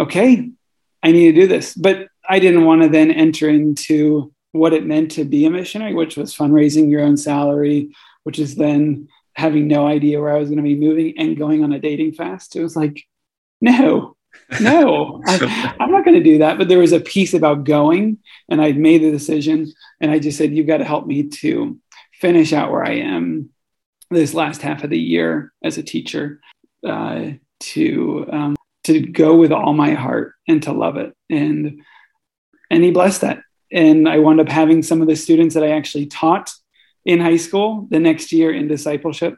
okay, 0.00 0.50
I 1.02 1.12
need 1.12 1.34
to 1.34 1.40
do 1.40 1.46
this. 1.46 1.74
But 1.74 2.08
I 2.28 2.38
didn't 2.38 2.64
want 2.64 2.82
to 2.82 2.88
then 2.88 3.10
enter 3.10 3.48
into 3.48 4.32
what 4.52 4.72
it 4.72 4.86
meant 4.86 5.12
to 5.12 5.24
be 5.24 5.44
a 5.44 5.50
missionary, 5.50 5.94
which 5.94 6.16
was 6.16 6.34
fundraising 6.34 6.90
your 6.90 7.02
own 7.02 7.16
salary, 7.16 7.92
which 8.24 8.38
is 8.38 8.56
then 8.56 9.08
having 9.34 9.68
no 9.68 9.86
idea 9.86 10.20
where 10.20 10.34
I 10.34 10.38
was 10.38 10.48
going 10.48 10.58
to 10.58 10.62
be 10.62 10.76
moving 10.76 11.14
and 11.18 11.38
going 11.38 11.62
on 11.62 11.72
a 11.72 11.78
dating 11.78 12.12
fast. 12.12 12.56
It 12.56 12.62
was 12.62 12.76
like, 12.76 13.04
no, 13.60 14.16
no, 14.60 15.22
I, 15.26 15.74
am 15.80 15.90
not 15.90 16.04
going 16.04 16.16
to 16.16 16.22
do 16.22 16.38
that. 16.38 16.58
But 16.58 16.68
there 16.68 16.78
was 16.78 16.92
a 16.92 17.00
piece 17.00 17.34
about 17.34 17.64
going, 17.64 18.18
and 18.48 18.60
I'd 18.60 18.78
made 18.78 19.02
the 19.02 19.10
decision, 19.10 19.72
and 20.00 20.10
I 20.10 20.18
just 20.18 20.38
said, 20.38 20.54
you've 20.54 20.66
got 20.66 20.78
to 20.78 20.84
help 20.84 21.06
me 21.06 21.28
to 21.28 21.78
finish 22.12 22.52
out 22.52 22.70
where 22.70 22.84
I 22.84 22.96
am 22.96 23.50
this 24.10 24.34
last 24.34 24.62
half 24.62 24.84
of 24.84 24.90
the 24.90 24.98
year 24.98 25.52
as 25.62 25.78
a 25.78 25.82
teacher 25.82 26.40
uh, 26.86 27.30
to 27.60 28.26
um, 28.30 28.56
to 28.84 29.00
go 29.00 29.36
with 29.36 29.52
all 29.52 29.72
my 29.72 29.92
heart 29.92 30.34
and 30.48 30.62
to 30.62 30.72
love 30.72 30.96
it. 30.96 31.14
And 31.28 31.82
and 32.70 32.84
he 32.84 32.90
blessed 32.90 33.20
that. 33.22 33.40
And 33.72 34.08
i 34.08 34.18
wound 34.18 34.40
up 34.40 34.48
having 34.48 34.82
some 34.82 35.00
of 35.00 35.08
the 35.08 35.16
students 35.16 35.54
that 35.54 35.64
i 35.64 35.70
actually 35.70 36.06
taught 36.06 36.52
in 37.04 37.20
high 37.20 37.36
school 37.36 37.86
the 37.90 38.00
next 38.00 38.32
year 38.32 38.52
in 38.52 38.68
discipleship 38.68 39.36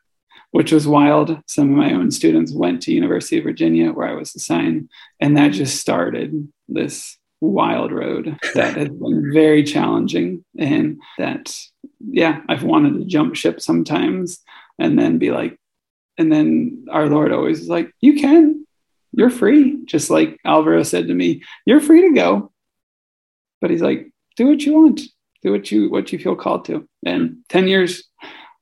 which 0.53 0.71
was 0.71 0.87
wild. 0.87 1.39
Some 1.47 1.71
of 1.71 1.79
my 1.79 1.95
own 1.95 2.11
students 2.11 2.53
went 2.53 2.83
to 2.83 2.93
university 2.93 3.39
of 3.39 3.45
virginia 3.45 3.93
where 3.93 4.09
i 4.09 4.15
was 4.15 4.35
assigned 4.35 4.89
and 5.21 5.37
that 5.37 5.53
just 5.53 5.81
started 5.81 6.49
this 6.69 7.19
wild 7.41 7.93
road 7.93 8.39
that 8.55 8.77
has 8.77 8.89
been 8.89 9.33
very 9.33 9.65
challenging 9.65 10.45
and 10.59 11.01
that 11.19 11.55
yeah 12.11 12.41
i've 12.49 12.63
wanted 12.63 12.95
to 12.95 13.05
jump 13.05 13.35
ship 13.35 13.61
sometimes 13.61 14.43
and 14.79 14.99
then 14.99 15.19
be 15.19 15.31
like, 15.31 15.59
and 16.19 16.31
then 16.31 16.87
our 16.91 17.07
Lord 17.07 17.33
always 17.33 17.61
is 17.61 17.69
like, 17.69 17.93
you 18.01 18.15
can, 18.15 18.67
you're 19.13 19.31
free. 19.31 19.85
Just 19.85 20.11
like 20.11 20.39
Alvaro 20.45 20.83
said 20.83 21.07
to 21.09 21.15
me, 21.15 21.43
you're 21.65 21.81
free 21.81 22.03
to 22.03 22.15
go. 22.15 22.53
But 23.61 23.71
he's 23.71 23.83
like, 23.83 24.11
do 24.37 24.49
what 24.49 24.63
you 24.63 24.75
want, 24.75 25.01
do 25.43 25.53
what 25.53 25.71
you 25.71 25.91
what 25.91 26.13
you 26.13 26.19
feel 26.19 26.35
called 26.35 26.65
to. 26.67 26.89
And 27.07 27.39
10 27.49 27.69
years, 27.69 28.05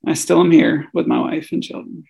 I 0.06 0.14
still 0.14 0.40
am 0.40 0.50
here 0.50 0.88
with 0.92 1.06
my 1.06 1.18
wife 1.18 1.52
and 1.52 1.62
children. 1.62 2.04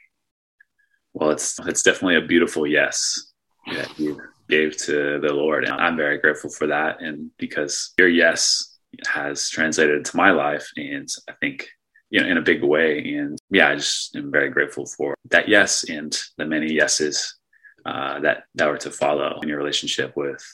Well, 1.13 1.31
it's 1.31 1.59
it's 1.61 1.83
definitely 1.83 2.17
a 2.17 2.27
beautiful 2.27 2.67
yes 2.67 3.33
that 3.73 3.99
you 3.99 4.21
gave 4.49 4.77
to 4.79 5.21
the 5.21 5.33
Lord. 5.33 5.65
And 5.65 5.75
I'm 5.75 5.97
very 5.97 6.19
grateful 6.19 6.51
for 6.51 6.67
that. 6.67 7.01
And 7.01 7.31
because 7.39 7.93
your 7.99 8.09
yes 8.09 8.70
has 9.07 9.49
translated 9.49 10.05
to 10.05 10.17
my 10.17 10.31
life. 10.31 10.71
And 10.77 11.09
I 11.29 11.33
think 11.41 11.69
you 12.11 12.21
know, 12.21 12.27
in 12.27 12.37
a 12.37 12.43
big 12.43 12.63
way. 12.63 13.15
And 13.15 13.39
yeah, 13.51 13.69
I 13.69 13.77
just 13.77 14.15
am 14.17 14.31
very 14.31 14.51
grateful 14.51 14.87
for 14.87 15.15
that 15.31 15.49
yes 15.49 15.89
and 15.89 16.17
the 16.37 16.45
many 16.45 16.73
yeses 16.73 17.39
uh, 17.87 18.21
that 18.21 18.45
that 18.57 18.69
were 18.69 18.79
to 18.79 18.91
follow 18.91 19.39
in 19.41 19.49
your 19.49 19.59
relationship 19.59 20.17
with 20.17 20.45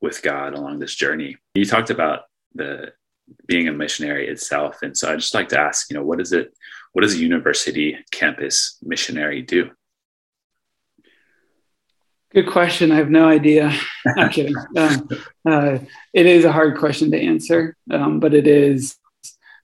with 0.00 0.22
God 0.22 0.54
along 0.54 0.78
this 0.78 0.94
journey. 0.94 1.36
You 1.54 1.64
talked 1.64 1.90
about 1.90 2.22
the 2.54 2.92
being 3.46 3.68
a 3.68 3.72
missionary 3.72 4.28
itself, 4.28 4.78
and 4.82 4.96
so 4.96 5.12
I 5.12 5.16
just 5.16 5.34
like 5.34 5.48
to 5.50 5.60
ask, 5.60 5.90
you 5.90 5.96
know, 5.96 6.04
what 6.04 6.20
is 6.20 6.32
it? 6.32 6.52
What 6.92 7.02
does 7.02 7.14
a 7.14 7.18
university 7.18 7.98
campus 8.10 8.78
missionary 8.82 9.42
do? 9.42 9.70
Good 12.36 12.50
question. 12.50 12.92
I 12.92 12.96
have 12.96 13.08
no 13.08 13.26
idea. 13.26 13.72
I'm 14.18 14.28
kidding. 14.28 14.54
Um, 14.76 15.08
uh, 15.48 15.78
it 16.12 16.26
is 16.26 16.44
a 16.44 16.52
hard 16.52 16.76
question 16.76 17.10
to 17.12 17.18
answer, 17.18 17.74
um, 17.90 18.20
but 18.20 18.34
it 18.34 18.46
is 18.46 18.94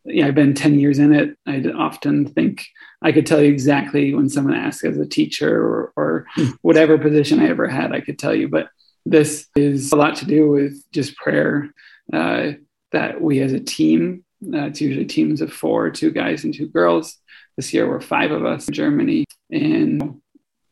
yeah, 0.06 0.26
I've 0.26 0.34
been 0.34 0.54
10 0.54 0.80
years 0.80 0.98
in 0.98 1.12
it. 1.12 1.36
I 1.46 1.62
often 1.76 2.26
think 2.26 2.64
I 3.02 3.12
could 3.12 3.26
tell 3.26 3.42
you 3.42 3.52
exactly 3.52 4.14
when 4.14 4.30
someone 4.30 4.54
asks 4.54 4.84
as 4.84 4.96
a 4.96 5.06
teacher 5.06 5.54
or, 5.54 5.92
or 5.96 6.26
hmm. 6.34 6.52
whatever 6.62 6.96
position 6.96 7.40
I 7.40 7.50
ever 7.50 7.68
had, 7.68 7.92
I 7.92 8.00
could 8.00 8.18
tell 8.18 8.34
you. 8.34 8.48
But 8.48 8.68
this 9.04 9.48
is 9.54 9.92
a 9.92 9.96
lot 9.96 10.16
to 10.16 10.24
do 10.24 10.48
with 10.48 10.82
just 10.92 11.14
prayer 11.16 11.68
uh, 12.10 12.52
that 12.92 13.20
we 13.20 13.40
as 13.40 13.52
a 13.52 13.60
team, 13.60 14.24
uh, 14.50 14.64
it's 14.64 14.80
usually 14.80 15.04
teams 15.04 15.42
of 15.42 15.52
four, 15.52 15.90
two 15.90 16.10
guys 16.10 16.42
and 16.44 16.54
two 16.54 16.68
girls. 16.68 17.18
This 17.58 17.74
year 17.74 17.86
we're 17.86 18.00
five 18.00 18.30
of 18.30 18.46
us 18.46 18.66
in 18.66 18.72
Germany. 18.72 19.26
And 19.50 20.22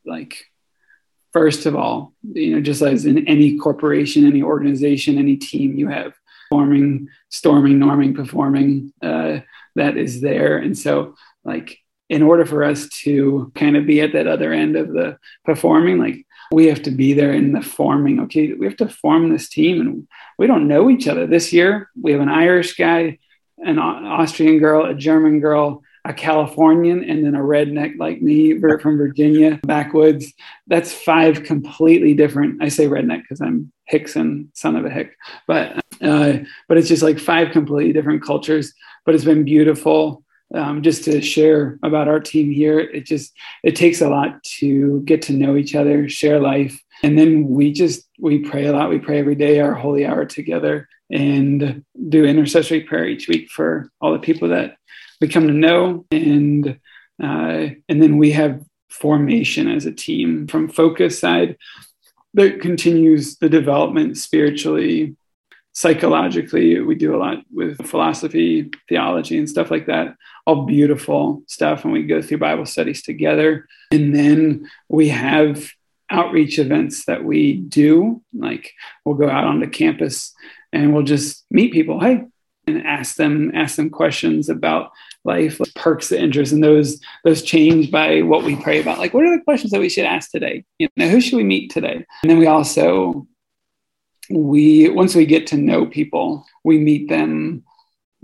like, 0.06 0.46
first 1.32 1.66
of 1.66 1.76
all, 1.76 2.12
you 2.32 2.54
know, 2.54 2.60
just 2.60 2.82
as 2.82 3.06
in 3.06 3.26
any 3.28 3.56
corporation, 3.58 4.26
any 4.26 4.42
organization, 4.42 5.18
any 5.18 5.36
team, 5.36 5.76
you 5.76 5.88
have 5.88 6.12
forming, 6.50 7.08
storming, 7.28 7.78
norming, 7.78 8.14
performing 8.14 8.92
uh, 9.02 9.38
that 9.76 9.96
is 9.96 10.20
there. 10.20 10.58
And 10.58 10.76
so, 10.76 11.14
like, 11.44 11.78
in 12.08 12.22
order 12.22 12.44
for 12.44 12.64
us 12.64 12.88
to 12.88 13.52
kind 13.54 13.76
of 13.76 13.86
be 13.86 14.00
at 14.00 14.12
that 14.14 14.26
other 14.26 14.52
end 14.52 14.76
of 14.76 14.88
the 14.92 15.18
performing, 15.44 15.98
like, 15.98 16.26
we 16.52 16.66
have 16.66 16.82
to 16.82 16.90
be 16.90 17.12
there 17.12 17.32
in 17.32 17.52
the 17.52 17.62
forming. 17.62 18.20
Okay, 18.20 18.52
we 18.54 18.66
have 18.66 18.76
to 18.78 18.88
form 18.88 19.30
this 19.30 19.48
team, 19.48 19.80
and 19.80 20.08
we 20.36 20.48
don't 20.48 20.66
know 20.66 20.90
each 20.90 21.06
other. 21.06 21.26
This 21.26 21.52
year, 21.52 21.88
we 22.00 22.10
have 22.10 22.20
an 22.20 22.28
Irish 22.28 22.76
guy, 22.76 23.18
an 23.58 23.78
Austrian 23.78 24.58
girl, 24.58 24.84
a 24.84 24.94
German 24.94 25.38
girl, 25.38 25.84
a 26.04 26.14
Californian 26.14 27.04
and 27.04 27.24
then 27.24 27.34
a 27.34 27.40
redneck 27.40 27.98
like 27.98 28.22
me 28.22 28.58
from 28.58 28.96
Virginia, 28.96 29.60
backwoods. 29.64 30.32
That's 30.66 30.92
five 30.92 31.42
completely 31.42 32.14
different. 32.14 32.62
I 32.62 32.68
say 32.68 32.86
redneck 32.86 33.22
because 33.22 33.40
I'm 33.40 33.72
Hickson, 33.84 34.50
son 34.54 34.76
of 34.76 34.84
a 34.84 34.90
Hick, 34.90 35.16
but 35.46 35.84
uh, 36.00 36.38
but 36.68 36.78
it's 36.78 36.88
just 36.88 37.02
like 37.02 37.18
five 37.18 37.50
completely 37.52 37.92
different 37.92 38.22
cultures. 38.22 38.72
But 39.04 39.14
it's 39.14 39.24
been 39.24 39.44
beautiful. 39.44 40.24
Um, 40.52 40.82
just 40.82 41.04
to 41.04 41.22
share 41.22 41.78
about 41.84 42.08
our 42.08 42.18
team 42.18 42.50
here, 42.50 42.80
it 42.80 43.06
just 43.06 43.32
it 43.62 43.76
takes 43.76 44.00
a 44.00 44.08
lot 44.08 44.42
to 44.58 45.00
get 45.02 45.22
to 45.22 45.32
know 45.32 45.56
each 45.56 45.74
other, 45.74 46.08
share 46.08 46.40
life, 46.40 46.80
and 47.02 47.16
then 47.18 47.48
we 47.48 47.72
just 47.72 48.08
we 48.18 48.40
pray 48.40 48.66
a 48.66 48.72
lot. 48.72 48.90
We 48.90 48.98
pray 48.98 49.18
every 49.18 49.36
day, 49.36 49.60
our 49.60 49.74
holy 49.74 50.04
hour 50.06 50.24
together, 50.24 50.88
and 51.10 51.84
do 52.08 52.24
intercessory 52.24 52.80
prayer 52.82 53.06
each 53.06 53.28
week 53.28 53.50
for 53.50 53.90
all 54.00 54.12
the 54.12 54.18
people 54.18 54.48
that 54.48 54.76
we 55.20 55.28
come 55.28 55.46
to 55.46 55.52
know 55.52 56.06
and 56.10 56.78
uh, 57.22 57.68
and 57.88 58.02
then 58.02 58.16
we 58.16 58.30
have 58.32 58.64
formation 58.88 59.68
as 59.68 59.86
a 59.86 59.92
team. 59.92 60.46
From 60.46 60.68
focus 60.68 61.18
side 61.18 61.56
that 62.34 62.60
continues 62.60 63.36
the 63.36 63.48
development 63.48 64.16
spiritually 64.16 65.16
psychologically. 65.72 66.80
We 66.80 66.94
do 66.94 67.14
a 67.14 67.18
lot 67.18 67.38
with 67.52 67.86
philosophy 67.86 68.70
theology 68.88 69.38
and 69.38 69.48
stuff 69.48 69.70
like 69.70 69.86
that. 69.86 70.16
All 70.46 70.64
beautiful 70.66 71.42
stuff 71.46 71.84
and 71.84 71.92
we 71.92 72.04
go 72.04 72.22
through 72.22 72.38
bible 72.38 72.66
studies 72.66 73.02
together. 73.02 73.66
And 73.92 74.14
then 74.14 74.68
we 74.88 75.08
have 75.08 75.70
outreach 76.08 76.58
events 76.58 77.04
that 77.04 77.24
we 77.24 77.54
do. 77.54 78.22
Like 78.32 78.72
we'll 79.04 79.14
go 79.16 79.28
out 79.28 79.44
onto 79.44 79.68
campus 79.68 80.32
and 80.72 80.92
we'll 80.92 81.04
just 81.04 81.44
meet 81.50 81.72
people. 81.72 82.00
Hey, 82.00 82.24
and 82.76 82.86
ask 82.86 83.16
them 83.16 83.50
ask 83.54 83.76
them 83.76 83.90
questions 83.90 84.48
about 84.48 84.92
life, 85.24 85.60
like 85.60 85.74
perks 85.74 86.08
the 86.08 86.20
interest, 86.20 86.52
and 86.52 86.64
those 86.64 87.00
those 87.24 87.42
change 87.42 87.90
by 87.90 88.22
what 88.22 88.44
we 88.44 88.56
pray 88.56 88.80
about. 88.80 88.98
Like, 88.98 89.14
what 89.14 89.24
are 89.24 89.36
the 89.36 89.44
questions 89.44 89.72
that 89.72 89.80
we 89.80 89.88
should 89.88 90.04
ask 90.04 90.30
today? 90.30 90.64
You 90.78 90.88
know, 90.96 91.08
who 91.08 91.20
should 91.20 91.36
we 91.36 91.44
meet 91.44 91.70
today? 91.70 92.04
And 92.22 92.30
then 92.30 92.38
we 92.38 92.46
also 92.46 93.26
we 94.30 94.88
once 94.88 95.14
we 95.14 95.26
get 95.26 95.46
to 95.48 95.56
know 95.56 95.86
people, 95.86 96.46
we 96.64 96.78
meet 96.78 97.08
them 97.08 97.64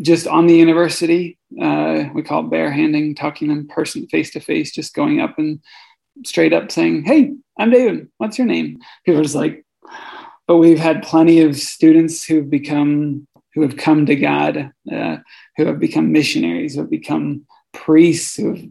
just 0.00 0.26
on 0.26 0.46
the 0.46 0.56
university. 0.56 1.38
Uh, 1.60 2.04
we 2.14 2.22
call 2.22 2.48
it 2.52 3.14
talking 3.16 3.50
in 3.50 3.66
person, 3.68 4.06
face 4.08 4.30
to 4.32 4.40
face, 4.40 4.72
just 4.72 4.94
going 4.94 5.20
up 5.20 5.38
and 5.38 5.60
straight 6.24 6.52
up 6.52 6.70
saying, 6.70 7.04
"Hey, 7.04 7.34
I'm 7.58 7.70
David. 7.70 8.08
What's 8.18 8.38
your 8.38 8.46
name?" 8.46 8.78
People 9.04 9.20
are 9.20 9.24
just 9.24 9.34
like, 9.34 9.64
but 10.46 10.56
we've 10.56 10.78
had 10.78 11.02
plenty 11.02 11.40
of 11.40 11.56
students 11.56 12.24
who've 12.24 12.48
become 12.48 13.26
who 13.56 13.62
have 13.62 13.78
come 13.78 14.04
to 14.04 14.14
God, 14.14 14.70
uh, 14.92 15.16
who 15.56 15.64
have 15.64 15.80
become 15.80 16.12
missionaries, 16.12 16.74
who 16.74 16.82
have 16.82 16.90
become 16.90 17.46
priests, 17.72 18.36
who 18.36 18.54
have 18.54 18.64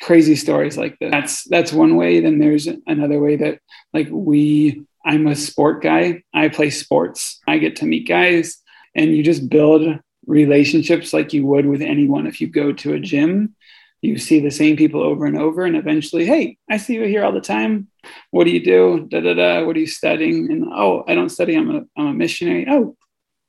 crazy 0.00 0.34
stories 0.34 0.78
like 0.78 0.98
that. 1.00 1.10
That's 1.10 1.44
that's 1.44 1.70
one 1.72 1.96
way. 1.96 2.20
Then 2.20 2.38
there's 2.38 2.66
another 2.86 3.20
way 3.20 3.36
that 3.36 3.60
like 3.92 4.08
we. 4.10 4.82
I'm 5.04 5.26
a 5.26 5.36
sport 5.36 5.82
guy. 5.82 6.24
I 6.34 6.48
play 6.48 6.68
sports. 6.68 7.40
I 7.46 7.56
get 7.58 7.76
to 7.76 7.86
meet 7.86 8.08
guys, 8.08 8.58
and 8.94 9.14
you 9.14 9.22
just 9.22 9.48
build 9.48 9.98
relationships 10.26 11.12
like 11.12 11.32
you 11.32 11.44
would 11.44 11.66
with 11.66 11.82
anyone 11.82 12.26
if 12.26 12.40
you 12.40 12.48
go 12.48 12.72
to 12.72 12.94
a 12.94 13.00
gym 13.00 13.54
you 14.02 14.16
see 14.16 14.40
the 14.40 14.50
same 14.50 14.76
people 14.76 15.02
over 15.02 15.26
and 15.26 15.36
over 15.36 15.64
and 15.64 15.76
eventually 15.76 16.24
hey 16.26 16.56
i 16.70 16.76
see 16.76 16.94
you 16.94 17.04
here 17.04 17.24
all 17.24 17.32
the 17.32 17.40
time 17.40 17.88
what 18.30 18.44
do 18.44 18.50
you 18.50 18.62
do 18.62 19.06
da 19.08 19.20
da 19.20 19.34
da 19.34 19.64
what 19.64 19.74
are 19.74 19.80
you 19.80 19.86
studying 19.86 20.52
and 20.52 20.64
oh 20.72 21.02
i 21.08 21.14
don't 21.14 21.30
study 21.30 21.54
i'm 21.56 21.74
a, 21.74 21.82
I'm 21.96 22.06
a 22.08 22.12
missionary 22.12 22.66
oh 22.68 22.96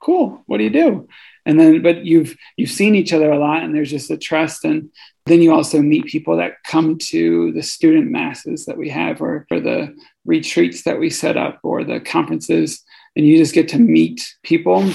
cool 0.01 0.43
what 0.47 0.57
do 0.57 0.63
you 0.63 0.69
do? 0.69 1.07
And 1.45 1.59
then 1.59 1.81
but 1.81 2.05
you've 2.05 2.35
you've 2.57 2.69
seen 2.69 2.95
each 2.95 3.13
other 3.13 3.31
a 3.31 3.39
lot 3.39 3.63
and 3.63 3.73
there's 3.73 3.89
just 3.89 4.11
a 4.11 4.17
trust. 4.17 4.65
And 4.65 4.89
then 5.25 5.41
you 5.41 5.53
also 5.53 5.81
meet 5.81 6.05
people 6.05 6.37
that 6.37 6.63
come 6.65 6.97
to 6.97 7.51
the 7.53 7.63
student 7.63 8.11
masses 8.11 8.65
that 8.65 8.77
we 8.77 8.89
have 8.89 9.21
or, 9.21 9.47
or 9.51 9.59
the 9.59 9.95
retreats 10.25 10.83
that 10.83 10.99
we 10.99 11.09
set 11.09 11.37
up 11.37 11.59
or 11.63 11.83
the 11.83 11.99
conferences. 11.99 12.83
And 13.15 13.25
you 13.25 13.37
just 13.37 13.53
get 13.53 13.69
to 13.69 13.79
meet 13.79 14.35
people 14.43 14.91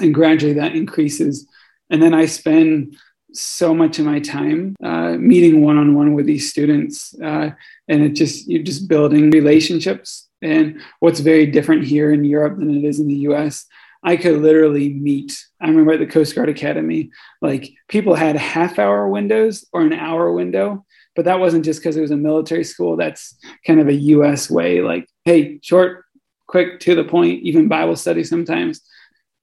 and 0.00 0.14
gradually 0.14 0.54
that 0.54 0.74
increases. 0.74 1.46
And 1.90 2.02
then 2.02 2.14
i 2.14 2.26
spend 2.26 2.96
so 3.32 3.74
much 3.74 3.98
of 3.98 4.06
my 4.06 4.20
time 4.20 4.76
uh, 4.82 5.12
meeting 5.18 5.60
one-on-one 5.60 6.14
with 6.14 6.24
these 6.24 6.48
students 6.50 7.14
uh, 7.20 7.50
and 7.88 8.02
it 8.02 8.10
just 8.10 8.46
you're 8.48 8.62
just 8.62 8.88
building 8.88 9.30
relationships. 9.30 10.28
And 10.40 10.80
what's 11.00 11.20
very 11.20 11.46
different 11.46 11.84
here 11.84 12.12
in 12.12 12.24
europe 12.24 12.58
than 12.58 12.70
it 12.70 12.84
is 12.84 13.00
in 13.00 13.08
the 13.08 13.14
us 13.14 13.66
i 14.04 14.16
could 14.16 14.40
literally 14.40 14.92
meet 14.92 15.36
i 15.60 15.66
remember 15.66 15.92
at 15.92 15.98
the 15.98 16.06
coast 16.06 16.34
guard 16.34 16.48
academy 16.48 17.10
like 17.42 17.72
people 17.88 18.14
had 18.14 18.36
half 18.36 18.78
hour 18.78 19.08
windows 19.08 19.64
or 19.72 19.80
an 19.80 19.92
hour 19.92 20.32
window 20.32 20.84
but 21.14 21.24
that 21.26 21.40
wasn't 21.40 21.64
just 21.64 21.80
because 21.80 21.96
it 21.96 22.00
was 22.00 22.10
a 22.10 22.16
military 22.16 22.64
school. 22.64 22.96
That's 22.96 23.36
kind 23.66 23.80
of 23.80 23.88
a 23.88 23.94
us 23.94 24.50
way 24.50 24.80
like 24.80 25.08
hey 25.24 25.58
short 25.62 26.04
quick 26.46 26.80
to 26.80 26.94
the 26.94 27.04
point 27.04 27.42
even 27.42 27.68
bible 27.68 27.96
study 27.96 28.24
sometimes. 28.24 28.80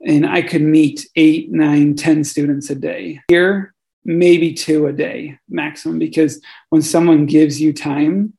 And 0.04 0.26
I 0.26 0.42
could 0.42 0.64
meet 0.64 1.08
eight, 1.16 1.52
nine, 1.52 1.96
ten 1.96 2.24
students 2.24 2.72
a 2.72 2.76
day. 2.76 3.20
Here, 3.28 3.72
maybe 4.04 4.54
two 4.54 4.88
a 4.88 4.94
day 4.94 5.38
maximum 5.48 6.00
because 6.00 6.42
when 6.70 6.82
someone 6.82 7.26
gives 7.26 7.62
you 7.62 7.72
time 7.74 8.34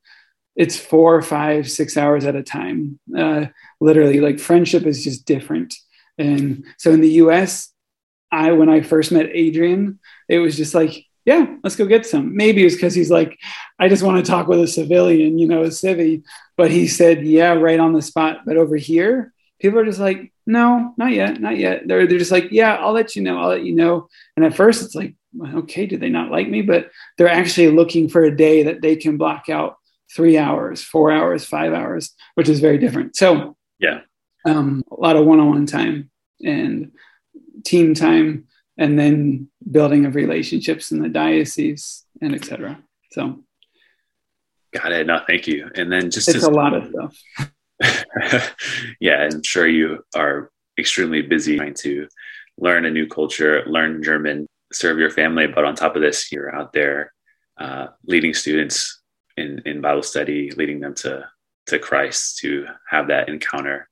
it's 0.54 0.76
four 0.76 1.22
five 1.22 1.70
six 1.70 1.96
hours 1.96 2.26
at 2.26 2.36
a 2.36 2.42
time. 2.42 2.98
Uh, 3.16 3.46
literally 3.80 4.20
like 4.20 4.38
friendship 4.38 4.84
is 4.84 5.02
just 5.02 5.24
different 5.24 5.74
and 6.18 6.64
so 6.78 6.90
in 6.92 7.00
the 7.00 7.10
us 7.10 7.72
i 8.30 8.52
when 8.52 8.68
i 8.68 8.80
first 8.80 9.12
met 9.12 9.28
adrian 9.32 9.98
it 10.28 10.38
was 10.38 10.56
just 10.56 10.74
like 10.74 11.06
yeah 11.24 11.56
let's 11.62 11.76
go 11.76 11.86
get 11.86 12.06
some. 12.06 12.36
Maybe 12.36 12.62
it 12.62 12.64
was 12.64 12.74
because 12.74 12.94
he's 12.94 13.10
like 13.10 13.38
i 13.78 13.88
just 13.88 14.02
want 14.02 14.24
to 14.24 14.30
talk 14.30 14.48
with 14.48 14.60
a 14.60 14.66
civilian 14.66 15.38
you 15.38 15.46
know 15.46 15.62
a 15.62 15.68
civvy. 15.68 16.24
But 16.56 16.70
he 16.70 16.86
said 16.86 17.26
yeah 17.26 17.52
right 17.52 17.80
on 17.80 17.92
the 17.92 18.02
spot. 18.02 18.40
But 18.46 18.56
over 18.56 18.76
here 18.76 19.32
people 19.60 19.78
are 19.78 19.84
just 19.84 20.00
like 20.00 20.32
no 20.46 20.92
not 20.96 21.12
yet 21.12 21.40
not 21.40 21.56
yet. 21.56 21.86
They're, 21.86 22.06
they're 22.06 22.18
just 22.18 22.32
like 22.32 22.50
yeah 22.50 22.74
i'll 22.76 22.92
let 22.92 23.14
you 23.14 23.22
know 23.22 23.38
i'll 23.38 23.48
let 23.48 23.64
you 23.64 23.74
know. 23.74 24.08
And 24.36 24.44
at 24.44 24.56
first 24.56 24.82
it's 24.82 24.94
like 24.94 25.14
okay, 25.54 25.86
do 25.86 25.96
they 25.96 26.10
not 26.10 26.30
like 26.30 26.48
me? 26.48 26.62
But 26.62 26.90
they're 27.16 27.28
actually 27.28 27.70
looking 27.70 28.08
for 28.08 28.22
a 28.24 28.36
day 28.36 28.64
that 28.64 28.82
they 28.82 28.96
can 28.96 29.16
block 29.16 29.48
out 29.48 29.76
three 30.14 30.36
hours, 30.36 30.82
four 30.82 31.10
hours, 31.10 31.46
five 31.46 31.72
hours, 31.72 32.14
which 32.34 32.48
is 32.50 32.60
very 32.60 32.76
different. 32.76 33.16
So, 33.16 33.56
yeah, 33.78 34.00
um, 34.44 34.82
a 34.90 35.00
lot 35.00 35.16
of 35.16 35.26
one 35.26 35.40
on 35.40 35.50
one 35.50 35.66
time 35.66 36.10
and 36.42 36.92
team 37.64 37.94
time, 37.94 38.46
and 38.76 38.98
then 38.98 39.48
building 39.70 40.06
of 40.06 40.14
relationships 40.14 40.90
in 40.90 41.00
the 41.00 41.08
diocese 41.08 42.04
and 42.20 42.34
etc. 42.34 42.82
So, 43.12 43.44
got 44.72 44.92
it. 44.92 45.06
No, 45.06 45.20
thank 45.26 45.46
you. 45.46 45.70
And 45.74 45.90
then 45.90 46.10
just 46.10 46.28
it's 46.28 46.44
a 46.44 46.50
lot 46.50 46.74
of 46.74 46.90
stuff. 46.90 47.16
yeah, 49.00 49.28
I'm 49.30 49.42
sure 49.42 49.66
you 49.66 50.04
are 50.14 50.50
extremely 50.78 51.22
busy 51.22 51.56
trying 51.56 51.74
to 51.74 52.08
learn 52.58 52.84
a 52.84 52.90
new 52.90 53.06
culture, 53.06 53.64
learn 53.66 54.02
German, 54.02 54.46
serve 54.72 54.98
your 54.98 55.10
family, 55.10 55.46
but 55.46 55.64
on 55.64 55.74
top 55.74 55.96
of 55.96 56.02
this, 56.02 56.32
you're 56.32 56.54
out 56.54 56.72
there 56.72 57.12
uh, 57.58 57.88
leading 58.04 58.34
students 58.34 59.02
in, 59.36 59.62
in 59.66 59.80
Bible 59.80 60.02
study, 60.02 60.50
leading 60.52 60.80
them 60.80 60.94
to 60.96 61.28
to 61.66 61.78
Christ 61.78 62.38
to 62.38 62.66
have 62.88 63.08
that 63.08 63.28
encounter. 63.28 63.88